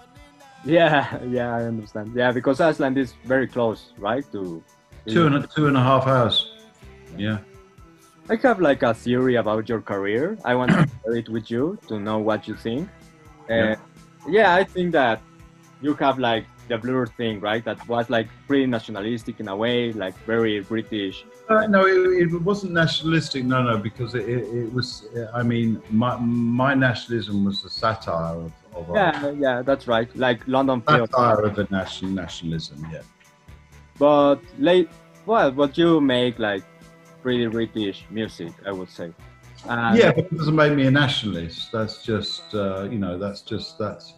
Yeah, 0.64 1.23
yeah, 1.28 1.54
I 1.54 1.64
understand. 1.64 2.12
Yeah, 2.14 2.33
because 2.33 2.61
Iceland 2.61 2.99
is 2.99 3.14
very 3.25 3.47
close, 3.47 3.92
right? 3.99 4.25
To 4.33 4.62
two 5.06 5.26
and 5.26 5.37
a, 5.37 5.47
two 5.47 5.68
and 5.68 5.76
a 5.76 5.83
half 5.83 6.06
hours. 6.06 6.50
Yeah. 7.16 7.38
I 8.28 8.35
have 8.42 8.61
like 8.61 8.83
a 8.83 8.92
theory 8.92 9.37
about 9.37 9.68
your 9.68 9.80
career. 9.80 10.37
I 10.45 10.56
want 10.56 10.73
to 10.73 10.88
share 11.04 11.16
it 11.16 11.28
with 11.28 11.49
you 11.50 11.78
to 11.87 12.00
know 12.00 12.18
what 12.18 12.49
you 12.49 12.56
think. 12.56 12.88
And 13.49 13.71
yeah. 13.71 13.76
Uh, 14.26 14.28
yeah, 14.28 14.54
I 14.54 14.64
think 14.64 14.92
that 14.92 15.23
you 15.80 15.95
have 15.95 16.18
like 16.18 16.47
the 16.68 16.78
blur 16.78 17.06
thing, 17.06 17.40
right? 17.40 17.64
That 17.64 17.87
was 17.88 18.11
like 18.11 18.28
pretty 18.46 18.66
nationalistic 18.66 19.40
in 19.40 19.49
a 19.49 19.56
way, 19.56 19.92
like 19.92 20.16
very 20.25 20.61
British. 20.61 21.25
Uh, 21.49 21.66
no, 21.66 21.87
it, 21.87 22.32
it, 22.32 22.42
wasn't 22.42 22.73
nationalistic. 22.73 23.44
No, 23.44 23.62
no, 23.62 23.78
because 23.78 24.14
it, 24.14 24.28
it, 24.28 24.73
was. 24.73 25.08
I 25.32 25.42
mean, 25.42 25.80
my 25.90 26.16
my 26.16 26.75
nationalism 26.75 27.44
was 27.44 27.64
a 27.64 27.70
satire 27.70 28.37
of. 28.37 28.52
of 28.75 28.88
yeah, 28.94 29.20
our, 29.25 29.32
yeah, 29.32 29.62
that's 29.62 29.87
right. 29.87 30.08
Like 30.16 30.46
London. 30.46 30.82
Satire 30.88 31.40
of 31.42 31.58
a 31.58 31.66
national 31.70 32.11
nationalism. 32.12 32.87
Yeah. 32.92 33.02
But 33.99 34.40
like, 34.58 34.88
well, 35.25 35.50
but 35.50 35.78
you 35.78 36.00
make 36.00 36.38
like 36.38 36.64
pretty 37.23 37.46
British 37.46 38.04
music, 38.11 38.52
I 38.66 38.73
would 38.73 38.90
say. 38.90 39.12
And 39.68 39.99
yeah, 39.99 40.12
but 40.12 40.26
it 40.26 40.37
doesn't 40.37 40.54
make 40.54 40.73
me 40.75 40.87
a 40.87 40.90
nationalist. 40.90 41.73
That's 41.73 42.04
just, 42.04 42.54
uh, 42.54 42.88
you 42.90 42.99
know, 42.99 43.18
that's 43.18 43.40
just 43.40 43.78
that's 43.78 44.14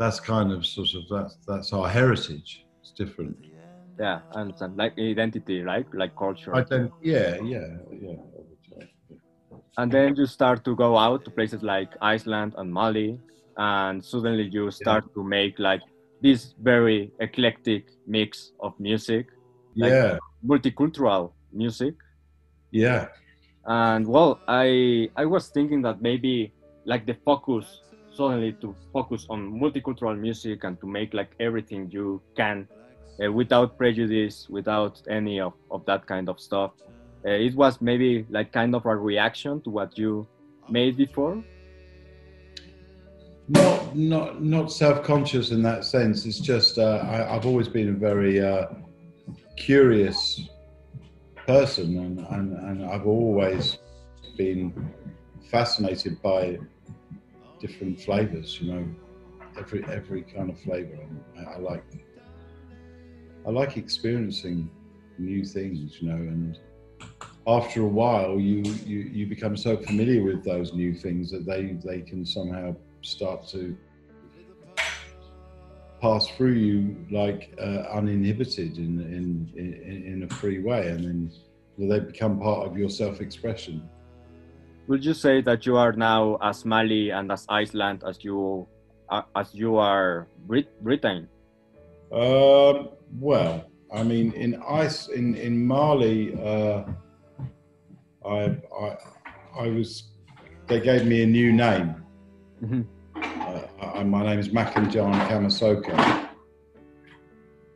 that's 0.00 0.18
kind 0.18 0.50
of 0.50 0.64
sort 0.64 0.94
of 0.94 1.02
that's 1.10 1.36
that's 1.46 1.72
our 1.74 1.86
heritage. 1.86 2.64
It's 2.80 2.90
different. 2.90 3.36
Yeah, 3.98 4.20
I 4.34 4.40
understand. 4.40 4.78
Like 4.78 4.94
identity, 4.98 5.60
right? 5.60 5.86
Like 5.92 6.16
culture. 6.16 6.52
Ident- 6.52 6.92
yeah, 7.02 7.36
yeah, 7.54 7.68
yeah. 8.06 8.16
And 9.76 9.92
then 9.92 10.16
you 10.16 10.26
start 10.26 10.64
to 10.64 10.74
go 10.74 10.96
out 10.96 11.24
to 11.26 11.30
places 11.30 11.62
like 11.62 11.90
Iceland 12.00 12.54
and 12.56 12.72
Mali, 12.72 13.20
and 13.58 14.02
suddenly 14.02 14.48
you 14.56 14.70
start 14.70 15.04
yeah. 15.06 15.14
to 15.16 15.22
make 15.22 15.58
like 15.58 15.82
this 16.22 16.54
very 16.70 17.12
eclectic 17.20 17.84
mix 18.06 18.52
of 18.60 18.72
music. 18.80 19.26
Like 19.76 19.92
yeah. 19.92 20.18
Multicultural 20.52 21.32
music. 21.52 21.94
Yeah. 22.70 23.08
And 23.66 24.06
well, 24.06 24.40
I 24.48 25.10
I 25.14 25.26
was 25.26 25.48
thinking 25.48 25.82
that 25.82 26.00
maybe 26.00 26.54
like 26.86 27.04
the 27.04 27.16
focus 27.28 27.66
suddenly 28.12 28.52
to 28.60 28.74
focus 28.92 29.26
on 29.30 29.52
multicultural 29.60 30.18
music 30.18 30.64
and 30.64 30.80
to 30.80 30.86
make 30.86 31.14
like 31.14 31.30
everything 31.40 31.90
you 31.90 32.20
can 32.36 32.68
uh, 33.24 33.30
without 33.30 33.76
prejudice, 33.76 34.48
without 34.48 35.00
any 35.08 35.40
of, 35.40 35.52
of 35.70 35.84
that 35.86 36.06
kind 36.06 36.28
of 36.28 36.40
stuff. 36.40 36.72
Uh, 37.24 37.30
it 37.30 37.54
was 37.54 37.80
maybe 37.80 38.26
like 38.30 38.52
kind 38.52 38.74
of 38.74 38.86
a 38.86 38.96
reaction 38.96 39.60
to 39.62 39.70
what 39.70 39.96
you 39.98 40.26
made 40.68 40.96
before. 40.96 41.42
Not, 43.48 43.96
not, 43.96 44.42
not 44.42 44.72
self-conscious 44.72 45.50
in 45.50 45.62
that 45.62 45.84
sense. 45.84 46.24
It's 46.24 46.38
just 46.38 46.78
uh, 46.78 47.00
I, 47.02 47.34
have 47.34 47.46
always 47.46 47.68
been 47.68 47.88
a 47.88 47.98
very 47.98 48.40
uh, 48.40 48.66
curious 49.56 50.48
person, 51.46 51.98
and, 51.98 52.20
and, 52.30 52.52
and 52.58 52.86
I've 52.86 53.06
always 53.06 53.78
been 54.36 54.92
fascinated 55.50 56.22
by 56.22 56.58
different 57.60 58.00
flavors. 58.00 58.60
You 58.60 58.72
know, 58.72 58.88
every 59.58 59.84
every 59.84 60.22
kind 60.22 60.50
of 60.50 60.58
flavor. 60.60 60.98
I, 61.38 61.54
I 61.54 61.58
like 61.58 61.84
I 63.46 63.50
like 63.50 63.76
experiencing 63.76 64.70
new 65.18 65.44
things. 65.44 66.00
You 66.00 66.08
know, 66.08 66.16
and 66.16 66.58
after 67.46 67.82
a 67.82 67.86
while, 67.86 68.40
you 68.40 68.62
you 68.84 68.98
you 69.00 69.26
become 69.26 69.56
so 69.56 69.76
familiar 69.76 70.22
with 70.22 70.44
those 70.44 70.72
new 70.72 70.94
things 70.94 71.30
that 71.30 71.46
they 71.46 71.76
they 71.84 72.00
can 72.00 72.24
somehow 72.24 72.74
start 73.02 73.46
to 73.48 73.76
pass 76.00 76.28
through 76.28 76.52
you 76.52 76.96
like 77.10 77.52
uh, 77.60 77.84
uninhibited 77.92 78.78
in, 78.78 79.00
in 79.00 79.52
in 79.56 80.04
in 80.12 80.22
a 80.30 80.34
free 80.34 80.60
way, 80.60 80.88
and 80.88 81.04
then 81.04 81.32
they 81.78 82.00
become 82.00 82.38
part 82.40 82.66
of 82.66 82.76
your 82.76 82.90
self-expression 82.90 83.88
would 84.86 85.04
you 85.04 85.14
say 85.14 85.40
that 85.42 85.66
you 85.66 85.76
are 85.76 85.92
now 85.92 86.36
as 86.42 86.64
Mali 86.64 87.10
and 87.10 87.30
as 87.30 87.46
Iceland 87.48 88.02
as 88.06 88.22
you 88.22 88.66
uh, 89.08 89.22
as 89.34 89.54
you 89.54 89.76
are 89.76 90.28
Brit 90.46 90.68
Britain? 90.82 91.28
Um, 92.12 92.90
well, 93.18 93.70
I 93.92 94.02
mean, 94.02 94.32
in 94.32 94.60
ice 94.68 95.08
in 95.08 95.34
in 95.34 95.66
Mali, 95.66 96.34
uh, 96.34 96.84
I 98.26 98.56
I 98.70 98.96
I 99.58 99.68
was 99.68 100.10
they 100.66 100.80
gave 100.80 101.06
me 101.06 101.22
a 101.22 101.26
new 101.26 101.52
name. 101.52 101.94
Mm 102.62 102.68
-hmm. 102.70 102.84
uh, 103.16 104.00
I, 104.00 104.04
my 104.04 104.22
name 104.22 104.40
is 104.40 104.48
Makanjan 104.48 105.12
Kamasoka. 105.28 106.20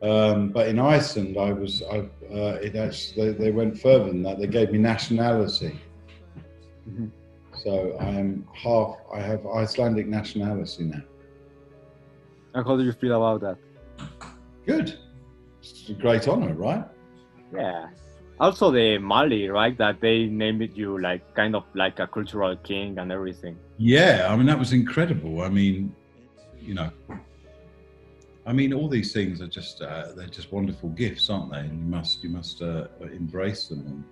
Um, 0.01 0.49
but 0.49 0.67
in 0.67 0.77
Iceland, 0.77 1.37
I 1.37 1.51
was, 1.51 1.81
I, 1.81 1.97
uh, 2.29 2.59
it 2.61 2.75
actually, 2.75 3.31
they, 3.31 3.31
they, 3.45 3.51
went 3.51 3.79
further 3.79 4.05
than 4.05 4.21
that. 4.23 4.37
They 4.37 4.47
gave 4.47 4.71
me 4.71 4.77
nationality. 4.77 5.79
Mm-hmm. 6.87 7.07
So 7.63 7.97
I 7.99 8.09
am 8.09 8.47
half, 8.53 8.97
I 9.13 9.19
have 9.21 9.45
Icelandic 9.47 10.07
nationality 10.07 10.83
now. 10.83 11.01
And 12.53 12.65
how 12.65 12.77
do 12.77 12.83
you 12.83 12.91
feel 12.91 13.15
about 13.15 13.41
that? 13.41 13.57
Good. 14.65 14.97
It's 15.61 15.89
a 15.89 15.93
great 15.93 16.27
honor, 16.27 16.53
right? 16.53 16.85
Yeah. 17.53 17.89
Also 18.39 18.71
the 18.71 18.97
Mali, 18.97 19.47
right? 19.49 19.77
That 19.77 20.01
they 20.01 20.25
named 20.25 20.71
you 20.75 20.99
like 20.99 21.33
kind 21.35 21.55
of 21.55 21.63
like 21.73 21.99
a 21.99 22.07
cultural 22.07 22.55
king 22.57 22.97
and 22.99 23.11
everything. 23.11 23.57
Yeah, 23.77 24.27
I 24.29 24.35
mean 24.35 24.45
that 24.47 24.59
was 24.59 24.73
incredible. 24.73 25.41
I 25.41 25.49
mean, 25.49 25.95
you 26.59 26.73
know, 26.73 26.91
I 28.45 28.51
mean 28.51 28.73
all 28.73 28.89
these 28.89 29.13
things 29.13 29.41
are 29.41 29.47
just 29.47 29.81
uh, 29.81 30.11
they're 30.15 30.27
just 30.27 30.51
wonderful 30.51 30.89
gifts, 30.89 31.29
aren't 31.29 31.51
they? 31.51 31.59
And 31.59 31.79
you 31.79 31.85
must 31.85 32.23
you 32.23 32.29
must 32.29 32.61
uh, 32.61 32.87
embrace 33.01 33.67
them. 33.67 33.85
And, 33.87 34.03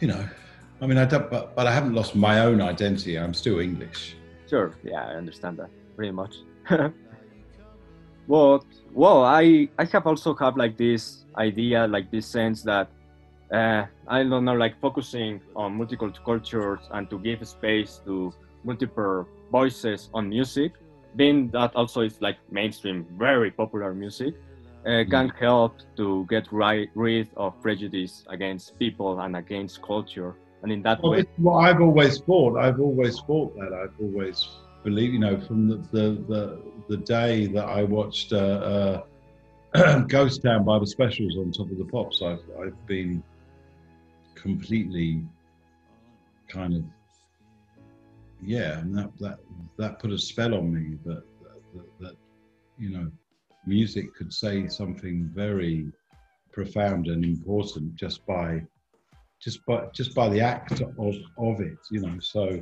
you 0.00 0.08
know, 0.08 0.28
I 0.80 0.86
mean 0.86 0.98
I 0.98 1.04
don't, 1.04 1.30
but 1.30 1.54
but 1.56 1.66
I 1.66 1.72
haven't 1.72 1.94
lost 1.94 2.14
my 2.14 2.40
own 2.40 2.60
identity. 2.60 3.18
I'm 3.18 3.34
still 3.34 3.60
English. 3.60 4.16
Sure. 4.48 4.74
Yeah, 4.84 5.04
I 5.06 5.14
understand 5.14 5.58
that 5.58 5.70
pretty 5.96 6.12
much. 6.12 6.34
well, 8.26 8.64
well, 8.92 9.24
I 9.24 9.68
I 9.78 9.84
have 9.84 10.06
also 10.06 10.34
have 10.34 10.56
like 10.56 10.76
this 10.76 11.24
idea, 11.36 11.86
like 11.86 12.10
this 12.10 12.26
sense 12.26 12.62
that 12.62 12.88
uh, 13.52 13.86
I 14.08 14.22
don't 14.22 14.44
know, 14.44 14.54
like 14.54 14.80
focusing 14.80 15.40
on 15.54 15.78
multicultural 15.78 16.24
cultures 16.24 16.80
and 16.92 17.08
to 17.10 17.18
give 17.18 17.46
space 17.46 18.00
to 18.04 18.32
multiple 18.64 19.26
voices 19.50 20.10
on 20.12 20.28
music, 20.28 20.72
being 21.14 21.48
that 21.50 21.74
also 21.76 22.00
is 22.02 22.20
like 22.20 22.38
mainstream, 22.50 23.06
very 23.16 23.50
popular 23.50 23.94
music, 23.94 24.34
uh, 24.86 24.88
mm. 24.88 25.10
can 25.10 25.28
help 25.30 25.76
to 25.96 26.26
get 26.30 26.50
right, 26.52 26.88
rid 26.94 27.28
of 27.36 27.60
prejudice 27.60 28.24
against 28.28 28.78
people 28.78 29.20
and 29.20 29.36
against 29.36 29.82
culture. 29.82 30.36
And 30.62 30.72
in 30.72 30.82
that 30.82 31.02
well, 31.02 31.12
way, 31.12 31.24
what 31.36 31.58
I've 31.58 31.80
always 31.80 32.18
thought. 32.20 32.56
I've 32.58 32.80
always 32.80 33.20
thought 33.20 33.54
that. 33.56 33.72
I've 33.72 33.94
always 34.00 34.48
believed, 34.84 35.12
you 35.12 35.18
know, 35.18 35.38
from 35.40 35.68
the 35.68 35.76
the 35.92 36.24
the, 36.28 36.62
the 36.88 36.96
day 36.98 37.46
that 37.48 37.64
I 37.64 37.82
watched. 37.84 38.32
Uh, 38.32 39.02
uh, 39.74 39.98
Ghost 40.08 40.42
Town 40.42 40.64
by 40.64 40.78
the 40.78 40.86
Specials 40.86 41.36
on 41.36 41.52
Top 41.52 41.70
of 41.70 41.76
the 41.76 41.84
Pops, 41.84 42.22
I've 42.22 42.42
I've 42.60 42.86
been 42.86 43.22
completely 44.34 45.22
kind 46.48 46.74
of 46.74 46.84
yeah, 48.42 48.78
and 48.78 48.96
that 48.96 49.10
that 49.18 49.38
that 49.76 49.98
put 49.98 50.12
a 50.12 50.18
spell 50.18 50.54
on 50.54 50.72
me 50.72 50.96
that 51.04 51.22
that, 51.74 52.00
that 52.00 52.16
you 52.78 52.90
know 52.90 53.10
music 53.66 54.14
could 54.14 54.32
say 54.32 54.68
something 54.68 55.30
very 55.34 55.86
profound 56.52 57.08
and 57.08 57.24
important 57.24 57.94
just 57.94 58.24
by 58.26 58.62
just 59.40 59.64
by 59.66 59.86
just 59.92 60.14
by 60.14 60.28
the 60.28 60.40
act 60.40 60.80
of 60.80 61.14
of 61.38 61.60
it 61.60 61.78
you 61.90 62.00
know 62.00 62.18
so 62.20 62.60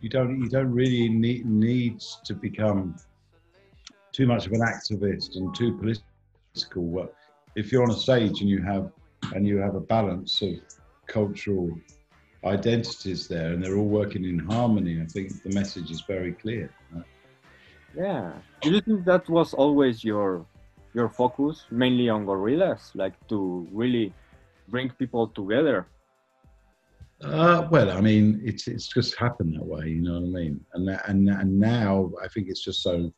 you 0.00 0.08
don't 0.08 0.40
you 0.40 0.48
don't 0.48 0.72
really 0.72 1.08
need 1.08 1.46
needs 1.46 2.20
to 2.24 2.34
become 2.34 2.94
too 4.12 4.26
much 4.26 4.46
of 4.46 4.52
an 4.52 4.60
activist 4.60 5.36
and 5.36 5.54
too 5.54 5.76
political. 5.78 7.08
If 7.56 7.72
you're 7.72 7.82
on 7.82 7.90
a 7.90 7.94
stage 7.94 8.40
and 8.40 8.48
you 8.48 8.62
have 8.62 8.92
and 9.34 9.46
you 9.46 9.58
have 9.58 9.74
a 9.74 9.80
balance 9.80 10.42
of 10.42 10.54
cultural 11.06 11.70
identities 12.44 13.28
there 13.28 13.52
and 13.52 13.62
they're 13.62 13.76
all 13.76 13.88
working 13.88 14.24
in 14.24 14.38
harmony, 14.38 15.00
I 15.00 15.06
think 15.06 15.42
the 15.42 15.50
message 15.50 15.90
is 15.90 16.02
very 16.02 16.32
clear. 16.32 16.70
Yeah. 17.96 18.32
Do 18.60 18.70
you 18.70 18.80
think 18.80 19.04
that 19.04 19.28
was 19.28 19.54
always 19.54 20.04
your 20.04 20.46
your 20.94 21.08
focus, 21.08 21.66
mainly 21.70 22.08
on 22.08 22.26
gorillas, 22.26 22.92
like 22.94 23.14
to 23.28 23.66
really 23.72 24.12
bring 24.68 24.90
people 24.90 25.28
together? 25.28 25.86
Uh, 27.22 27.68
well, 27.70 27.90
I 27.90 28.00
mean, 28.00 28.40
it's 28.44 28.66
it's 28.68 28.88
just 28.88 29.16
happened 29.16 29.54
that 29.54 29.64
way, 29.64 29.88
you 29.88 30.02
know 30.02 30.20
what 30.20 30.28
I 30.28 30.42
mean. 30.42 30.60
And 30.74 30.88
and 31.08 31.28
and 31.28 31.58
now 31.58 32.10
I 32.22 32.28
think 32.28 32.48
it's 32.48 32.64
just 32.64 32.82
so 32.82 33.12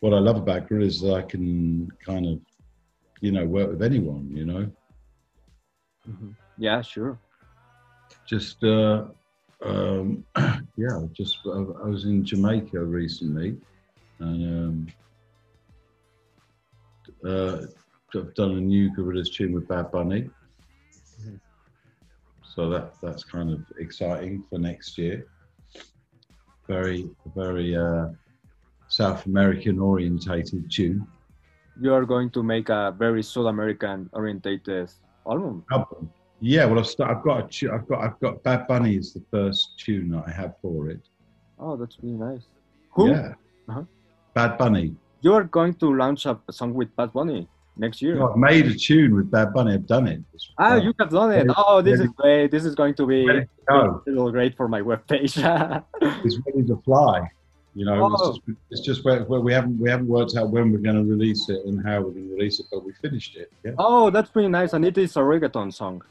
what 0.00 0.14
I 0.14 0.18
love 0.18 0.36
about 0.36 0.68
Gorillaz 0.68 0.86
is 0.86 1.00
that 1.02 1.14
I 1.14 1.22
can 1.22 1.88
kind 2.04 2.26
of, 2.26 2.40
you 3.20 3.32
know, 3.32 3.44
work 3.44 3.70
with 3.70 3.82
anyone, 3.82 4.30
you 4.34 4.46
know. 4.46 4.70
Mm-hmm. 6.08 6.30
Yeah, 6.58 6.80
sure. 6.80 7.18
Just, 8.26 8.64
uh, 8.64 9.04
um, 9.62 10.24
yeah, 10.76 11.00
just 11.12 11.38
I, 11.46 11.58
I 11.58 11.86
was 11.86 12.04
in 12.04 12.24
Jamaica 12.24 12.82
recently, 12.82 13.56
and 14.18 14.86
um, 17.24 17.30
uh, 17.30 17.66
I've 18.14 18.34
done 18.34 18.52
a 18.56 18.60
new 18.60 18.90
Gorillaz 18.94 19.32
tune 19.32 19.52
with 19.52 19.68
Bad 19.68 19.90
Bunny. 19.90 20.30
Mm-hmm. 21.20 21.36
So 22.42 22.70
that 22.70 22.94
that's 23.02 23.24
kind 23.24 23.50
of 23.50 23.60
exciting 23.78 24.44
for 24.48 24.58
next 24.58 24.98
year. 24.98 25.26
Very, 26.66 27.10
very. 27.34 27.76
Uh, 27.76 28.08
South 28.90 29.24
American 29.26 29.78
orientated 29.78 30.68
tune. 30.68 31.06
You 31.80 31.94
are 31.94 32.04
going 32.04 32.28
to 32.30 32.42
make 32.42 32.68
a 32.68 32.92
very 32.98 33.22
South 33.22 33.46
American 33.46 34.10
orientated 34.12 34.90
album. 35.24 35.64
Album. 35.70 36.10
Yeah, 36.40 36.64
well, 36.64 36.78
I've, 36.78 36.86
st- 36.86 37.08
I've 37.08 37.22
got 37.22 37.44
a 37.44 37.48
tu- 37.48 37.70
I've 37.72 37.86
got 37.86 38.00
I've 38.00 38.18
got 38.20 38.42
Bad 38.42 38.66
Bunny 38.66 38.96
is 38.96 39.12
the 39.12 39.22
first 39.30 39.78
tune 39.78 40.10
that 40.10 40.24
I 40.26 40.30
have 40.30 40.54
for 40.62 40.88
it. 40.88 41.00
Oh, 41.58 41.76
that's 41.76 41.98
really 42.02 42.16
nice. 42.16 42.42
Who? 42.92 43.10
Yeah. 43.10 43.34
Uh-huh. 43.68 43.84
Bad 44.34 44.56
Bunny. 44.56 44.94
You 45.20 45.34
are 45.34 45.44
going 45.44 45.74
to 45.74 45.94
launch 45.94 46.24
a 46.24 46.38
song 46.50 46.72
with 46.72 46.94
Bad 46.96 47.12
Bunny 47.12 47.46
next 47.76 48.00
year. 48.00 48.14
No, 48.14 48.30
I've 48.30 48.36
made 48.36 48.66
a 48.66 48.74
tune 48.74 49.14
with 49.14 49.30
Bad 49.30 49.52
Bunny. 49.52 49.74
I've 49.74 49.86
done 49.86 50.08
it. 50.08 50.22
ah, 50.58 50.76
you 50.76 50.94
have 50.98 51.10
done 51.10 51.32
it. 51.32 51.46
Oh, 51.56 51.82
this 51.82 51.98
ready, 51.98 52.08
is 52.08 52.14
great. 52.16 52.50
This 52.50 52.64
is 52.64 52.74
going 52.74 52.94
to 52.94 53.06
be 53.06 53.28
a 53.28 54.00
little 54.06 54.30
great 54.30 54.56
for 54.56 54.66
my 54.66 54.80
webpage. 54.80 55.36
it's 56.00 56.38
ready 56.46 56.66
to 56.66 56.80
fly. 56.84 57.28
You 57.74 57.84
know, 57.84 58.02
oh. 58.02 58.12
it's 58.12 58.38
just, 58.38 58.58
it's 58.70 58.80
just 58.80 59.04
where, 59.04 59.22
where, 59.24 59.40
we 59.40 59.52
haven't 59.52 59.78
we 59.78 59.88
haven't 59.88 60.08
worked 60.08 60.36
out 60.36 60.50
when 60.50 60.72
we're 60.72 60.78
going 60.78 60.96
to 60.96 61.08
release 61.08 61.48
it 61.48 61.64
and 61.66 61.84
how 61.86 62.00
we're 62.00 62.10
going 62.10 62.28
to 62.28 62.34
release 62.34 62.58
it, 62.58 62.66
but 62.70 62.84
we 62.84 62.92
finished 62.94 63.36
it. 63.36 63.52
Yeah. 63.64 63.72
Oh, 63.78 64.10
that's 64.10 64.30
pretty 64.30 64.48
nice, 64.48 64.72
and 64.72 64.84
it 64.84 64.98
is 64.98 65.16
a 65.16 65.20
reggaeton 65.20 65.72
song. 65.72 66.02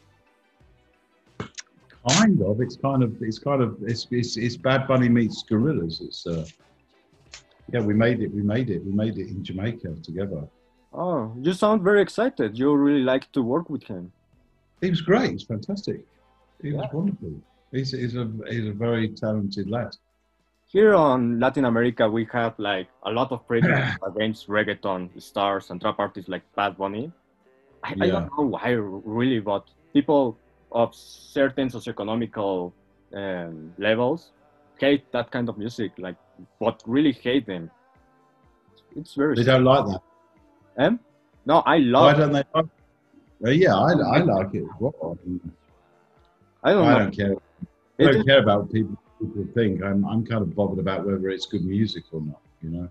Kind 2.13 2.41
of. 2.41 2.62
It's 2.62 2.78
kind 2.78 3.04
of. 3.04 3.22
It's 3.22 3.39
kind 3.39 3.62
of. 3.62 3.78
It's 3.84 4.08
it's, 4.12 4.38
it's 4.38 4.58
Bad 4.58 4.88
Bunny 4.88 5.10
meets 5.10 5.43
Gorillas. 5.43 6.02
It's 6.02 6.26
uh. 6.26 6.45
Yeah, 7.72 7.82
we 7.82 7.93
made 7.93 8.22
it. 8.22 8.34
We 8.34 8.41
made 8.41 8.69
it. 8.69 8.84
We 8.84 8.91
made 8.91 9.17
it 9.17 9.28
in 9.28 9.43
Jamaica 9.43 9.95
together. 10.04 10.48
Oh, 10.91 11.34
you 11.39 11.54
sound 11.54 11.84
very 11.84 12.02
excited. 12.02 12.58
You 12.58 12.74
really 12.74 13.04
like 13.04 13.32
to 13.34 13.43
work 13.43 13.69
with 13.69 13.84
him. 13.84 14.12
He 14.82 14.89
was 14.89 15.02
great. 15.02 15.32
He's 15.32 15.43
fantastic. 15.43 16.04
He 16.62 16.69
yeah. 16.69 16.78
was 16.78 16.89
wonderful. 16.91 17.34
He's, 17.72 17.91
he's 17.91 18.15
a 18.15 18.28
he's 18.50 18.67
a 18.67 18.72
very 18.72 19.10
talented 19.10 19.69
lad 19.69 19.95
here 20.69 20.93
on 20.93 21.39
Latin 21.39 21.65
America, 21.65 22.08
we 22.08 22.28
have 22.32 22.54
like 22.60 22.88
a 23.04 23.12
lot 23.12 23.32
of 23.32 23.45
prejudice 23.48 23.95
against 24.08 24.48
reggaeton 24.48 25.10
stars 25.22 25.72
and 25.72 25.82
trap 25.82 25.95
artists 25.98 26.30
like 26.30 26.43
Bad 26.56 26.78
Bunny. 26.78 27.12
I, 27.84 27.93
yeah. 27.95 28.04
I, 28.04 28.08
don't 28.08 28.30
know 28.38 28.45
why 28.45 28.69
really, 28.72 29.39
but 29.39 29.67
people 29.93 30.38
of 30.71 30.93
certain 30.93 31.69
socioeconomical 31.69 32.71
um, 33.13 33.73
levels 33.77 34.32
hate 34.79 35.12
that 35.12 35.32
kind 35.32 35.49
of 35.49 35.58
music, 35.58 35.91
like, 35.97 36.15
but 36.60 36.82
really 36.86 37.12
hate 37.12 37.45
them. 37.45 37.69
It's 38.95 39.13
very. 39.13 39.36
They 39.36 39.43
don't 39.43 39.63
like 39.63 39.86
that. 39.86 40.01
Um? 40.77 40.99
No, 41.45 41.60
I 41.60 41.77
love. 41.77 42.03
Why 42.03 42.13
don't 42.13 42.32
they? 42.32 42.43
Like 42.53 42.65
well, 43.39 43.53
yeah, 43.53 43.75
I, 43.75 43.91
I 43.91 44.17
like 44.19 44.53
it. 44.53 44.65
Well, 44.79 45.17
I 46.63 46.73
don't. 46.73 46.86
I 46.86 46.93
know. 46.93 46.99
don't 46.99 47.15
care. 47.15 47.36
I 47.99 48.12
don't 48.12 48.25
care 48.25 48.39
about 48.39 48.71
people 48.71 48.97
people 49.19 49.45
think. 49.53 49.84
I'm 49.84 50.05
I'm 50.05 50.25
kind 50.25 50.41
of 50.41 50.55
bothered 50.55 50.79
about 50.79 51.05
whether 51.05 51.29
it's 51.29 51.45
good 51.45 51.65
music 51.65 52.03
or 52.12 52.21
not. 52.21 52.41
You 52.62 52.69
know. 52.69 52.89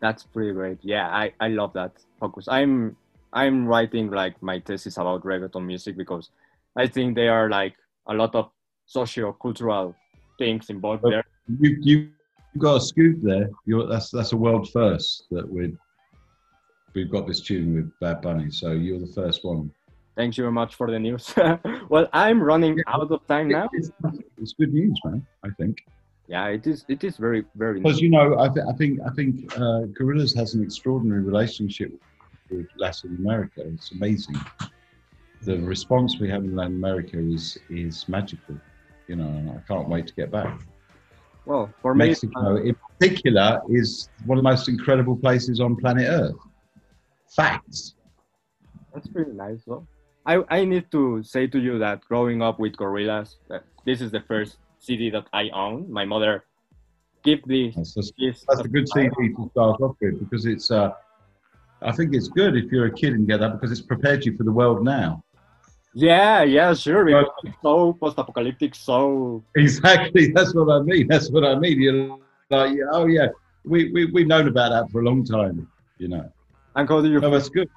That's 0.00 0.22
pretty 0.22 0.52
great. 0.52 0.78
Yeah, 0.82 1.08
I 1.08 1.32
I 1.40 1.48
love 1.48 1.72
that 1.74 1.92
focus. 2.20 2.46
I'm 2.48 2.96
I'm 3.32 3.66
writing 3.66 4.10
like 4.10 4.40
my 4.42 4.60
thesis 4.60 4.96
about 4.96 5.24
reggaeton 5.24 5.64
music 5.64 5.96
because 5.96 6.30
I 6.76 6.86
think 6.86 7.14
there 7.14 7.32
are 7.32 7.48
like 7.48 7.74
a 8.08 8.14
lot 8.14 8.34
of 8.34 8.50
socio-cultural 8.86 9.94
things 10.38 10.70
involved 10.70 11.02
but 11.02 11.10
there. 11.10 11.24
You 11.60 11.76
you 11.80 12.10
got 12.58 12.76
a 12.76 12.80
scoop 12.80 13.18
there. 13.22 13.48
You're, 13.66 13.86
that's 13.86 14.10
that's 14.10 14.32
a 14.32 14.36
world 14.36 14.70
first 14.72 15.24
that 15.30 15.48
we 15.48 15.76
we've 16.94 17.10
got 17.10 17.26
this 17.26 17.40
tune 17.40 17.74
with 17.74 17.90
Bad 18.00 18.20
Bunny. 18.22 18.50
So 18.50 18.72
you're 18.72 19.00
the 19.00 19.12
first 19.12 19.44
one. 19.44 19.70
Thank 20.16 20.36
you 20.36 20.44
very 20.44 20.52
much 20.52 20.76
for 20.76 20.90
the 20.90 20.98
news. 20.98 21.34
well, 21.88 22.08
I'm 22.12 22.40
running 22.40 22.80
out 22.86 23.10
of 23.10 23.26
time 23.26 23.48
now. 23.48 23.68
It's, 23.72 23.90
it's, 24.40 24.52
good 24.52 24.72
news, 24.72 24.96
man. 25.04 25.26
I 25.44 25.50
think. 25.58 25.78
Yeah, 26.28 26.46
it 26.48 26.66
is. 26.68 26.84
It 26.88 27.02
is 27.02 27.16
very, 27.16 27.44
very. 27.56 27.80
Because 27.80 28.00
you 28.00 28.10
know, 28.10 28.38
I, 28.38 28.48
th- 28.48 28.64
I 28.68 28.72
think 28.74 29.00
I 29.04 29.10
think 29.10 29.52
uh, 29.56 29.86
Gorillaz 29.98 30.34
has 30.36 30.54
an 30.54 30.62
extraordinary 30.62 31.22
relationship 31.22 31.92
with 32.48 32.66
Latin 32.76 33.16
America. 33.16 33.62
It's 33.66 33.90
amazing. 33.90 34.36
The 35.44 35.58
response 35.58 36.18
we 36.18 36.28
have 36.30 36.42
in 36.44 36.56
Latin 36.56 36.76
America 36.76 37.18
is 37.18 37.58
is 37.70 38.08
magical. 38.08 38.56
You 39.08 39.16
know, 39.16 39.26
and 39.26 39.50
I 39.50 39.58
can't 39.68 39.88
wait 39.88 40.06
to 40.06 40.14
get 40.14 40.30
back. 40.30 40.60
Well, 41.46 41.70
for 41.82 41.94
me, 41.94 42.08
Mexico 42.08 42.56
in 42.56 42.74
particular 42.74 43.60
is 43.68 44.08
one 44.24 44.38
of 44.38 44.44
the 44.44 44.50
most 44.50 44.68
incredible 44.68 45.16
places 45.16 45.60
on 45.60 45.76
planet 45.76 46.06
Earth. 46.08 46.36
Facts. 47.36 47.94
That's 48.94 49.08
pretty 49.08 49.32
nice. 49.32 49.60
Well, 49.66 49.86
I, 50.24 50.42
I 50.48 50.64
need 50.64 50.90
to 50.92 51.22
say 51.22 51.46
to 51.48 51.58
you 51.58 51.78
that 51.80 52.00
growing 52.02 52.40
up 52.40 52.58
with 52.58 52.76
Gorillaz, 52.76 53.36
uh, 53.50 53.58
this 53.84 54.00
is 54.00 54.10
the 54.10 54.20
first 54.20 54.56
CD 54.78 55.10
that 55.10 55.26
I 55.32 55.50
own. 55.50 55.90
My 55.92 56.04
mother 56.04 56.44
gave 57.24 57.42
this. 57.44 57.74
That's, 57.74 57.94
just, 57.94 58.44
that's 58.48 58.60
a 58.60 58.68
good 58.68 58.88
CD 58.88 59.10
to 59.10 59.50
start 59.50 59.80
off 59.80 59.96
with 60.00 60.20
because 60.20 60.46
it's. 60.46 60.70
Uh, 60.70 60.92
I 61.82 61.92
think 61.92 62.14
it's 62.14 62.28
good 62.28 62.56
if 62.56 62.72
you're 62.72 62.86
a 62.86 62.94
kid 62.94 63.12
and 63.12 63.26
get 63.26 63.40
that 63.40 63.52
because 63.52 63.70
it's 63.70 63.82
prepared 63.82 64.24
you 64.24 64.36
for 64.36 64.44
the 64.44 64.52
world 64.52 64.84
now. 64.84 65.23
Yeah, 65.94 66.42
yeah, 66.42 66.74
sure. 66.74 67.04
Because 67.04 67.26
it's 67.44 67.56
so 67.62 67.92
post-apocalyptic, 67.94 68.74
so 68.74 69.44
exactly. 69.54 70.32
That's 70.32 70.52
what 70.54 70.68
I 70.68 70.80
mean. 70.82 71.06
That's 71.06 71.30
what 71.30 71.44
I 71.44 71.54
mean. 71.56 71.80
You're 71.80 72.18
like, 72.50 72.76
oh 72.92 73.06
yeah, 73.06 73.28
we 73.64 73.92
we 73.92 74.06
we've 74.06 74.26
known 74.26 74.48
about 74.48 74.70
that 74.70 74.90
for 74.90 75.00
a 75.00 75.04
long 75.04 75.24
time, 75.24 75.68
you 75.98 76.08
know. 76.08 76.30
And 76.74 76.88
how 76.88 77.00
do 77.00 77.08
you? 77.08 77.20
No, 77.20 77.30
that's 77.30 77.48
good. 77.48 77.70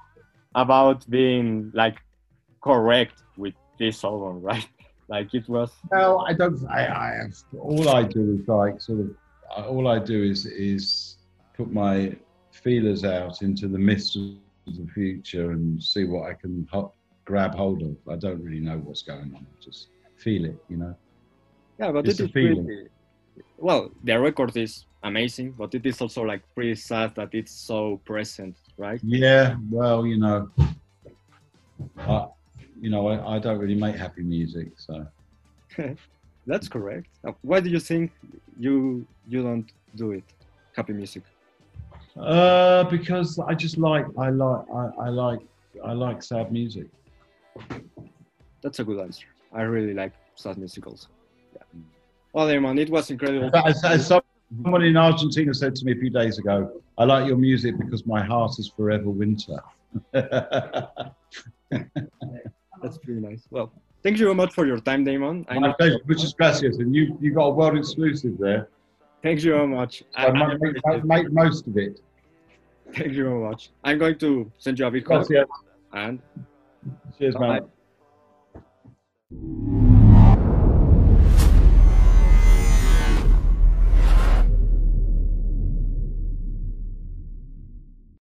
About 0.56 1.08
being 1.08 1.70
like 1.74 1.98
correct 2.60 3.22
with 3.36 3.54
this 3.78 4.04
album, 4.04 4.42
right? 4.42 4.66
Like 5.10 5.32
it 5.32 5.48
was. 5.48 5.70
Well, 5.90 6.26
I 6.28 6.34
don't. 6.34 6.62
I, 6.68 6.84
I 6.84 7.28
all 7.58 7.88
I 7.88 8.02
do 8.02 8.38
is 8.38 8.46
like 8.46 8.78
sort 8.78 9.00
of. 9.00 9.16
All 9.66 9.88
I 9.88 9.98
do 9.98 10.22
is 10.22 10.44
is 10.44 11.16
put 11.56 11.72
my 11.72 12.14
feelers 12.50 13.06
out 13.06 13.40
into 13.40 13.68
the 13.68 13.78
mist 13.78 14.16
of 14.16 14.76
the 14.76 14.86
future 14.92 15.52
and 15.52 15.82
see 15.82 16.04
what 16.04 16.30
I 16.30 16.34
can 16.34 16.68
grab 17.28 17.54
hold 17.54 17.82
of. 17.82 17.94
I 18.10 18.16
don't 18.16 18.42
really 18.42 18.62
know 18.68 18.78
what's 18.78 19.02
going 19.02 19.30
on. 19.36 19.46
I 19.52 19.56
Just 19.62 19.88
feel 20.16 20.46
it, 20.46 20.56
you 20.70 20.78
know. 20.78 20.94
Yeah, 21.78 21.92
but 21.92 22.06
it's 22.06 22.18
it 22.18 22.24
is 22.24 22.30
pretty, 22.30 22.88
well, 23.58 23.90
the 24.02 24.18
record 24.18 24.56
is 24.56 24.86
amazing, 25.02 25.48
but 25.52 25.74
it 25.74 25.84
is 25.84 26.00
also 26.00 26.22
like 26.22 26.42
pretty 26.54 26.74
sad 26.74 27.14
that 27.16 27.28
it's 27.32 27.52
so 27.52 28.00
present, 28.06 28.56
right? 28.78 29.00
Yeah, 29.04 29.56
well, 29.70 30.06
you 30.06 30.18
know, 30.18 30.50
I, 31.98 32.26
you 32.80 32.90
know, 32.90 33.08
I, 33.08 33.36
I 33.36 33.38
don't 33.38 33.58
really 33.58 33.80
make 33.84 33.96
happy 33.96 34.22
music, 34.22 34.68
so. 34.76 35.06
That's 36.46 36.66
correct. 36.66 37.08
Why 37.42 37.60
do 37.60 37.68
you 37.68 37.78
think 37.78 38.10
you 38.58 39.06
you 39.28 39.42
don't 39.42 39.70
do 39.94 40.12
it, 40.12 40.24
happy 40.74 40.94
music? 40.94 41.24
Uh, 42.18 42.84
because 42.84 43.38
I 43.38 43.52
just 43.54 43.76
like 43.76 44.06
I 44.16 44.30
like 44.30 44.64
I, 44.80 44.84
I 45.06 45.08
like 45.10 45.42
I 45.84 45.92
like 45.92 46.22
sad 46.22 46.50
music. 46.50 46.86
That's 48.62 48.80
a 48.80 48.84
good 48.84 49.00
answer. 49.00 49.26
I 49.52 49.62
really 49.62 49.94
like 49.94 50.12
sad 50.34 50.58
musicals. 50.58 51.08
Yeah. 51.54 51.62
Well, 52.32 52.48
Damon, 52.48 52.78
it 52.78 52.90
was 52.90 53.10
incredible. 53.10 53.50
As, 53.66 53.82
as 53.84 54.06
someone 54.06 54.82
in 54.82 54.96
Argentina 54.96 55.54
said 55.54 55.74
to 55.76 55.84
me 55.84 55.92
a 55.92 55.96
few 55.96 56.10
days 56.10 56.38
ago, 56.38 56.82
I 56.98 57.04
like 57.04 57.26
your 57.26 57.36
music 57.36 57.78
because 57.78 58.06
my 58.06 58.22
heart 58.22 58.58
is 58.58 58.70
forever 58.76 59.10
winter. 59.10 59.58
That's 60.12 61.12
pretty 62.98 63.20
nice. 63.20 63.46
Well, 63.50 63.72
thank 64.02 64.18
you 64.18 64.26
very 64.26 64.34
much 64.34 64.52
for 64.52 64.66
your 64.66 64.80
time, 64.80 65.04
Damon. 65.04 65.46
I 65.48 65.58
my 65.58 65.72
pleasure. 65.72 66.00
Muchas 66.06 66.34
gracias. 66.34 66.78
And 66.78 66.94
you, 66.94 67.16
you 67.20 67.32
got 67.32 67.46
a 67.46 67.50
world 67.50 67.78
exclusive 67.78 68.36
there. 68.38 68.68
Thank 69.22 69.42
you 69.42 69.52
very 69.52 69.66
much. 69.66 70.04
So 70.20 70.32
make, 70.32 70.60
make, 70.60 71.04
make, 71.04 71.32
most 71.32 71.66
of 71.66 71.76
it. 71.76 72.00
Thank 72.94 73.12
you 73.12 73.24
very 73.24 73.40
much. 73.40 73.70
I'm 73.84 73.98
going 73.98 74.18
to 74.18 74.50
send 74.58 74.78
you 74.78 74.86
a 74.86 74.90
big 74.90 75.04
call. 75.04 75.24
And 75.92 76.20
Cheers, 77.18 77.34
man. 77.38 77.60
Bye. 79.30 79.87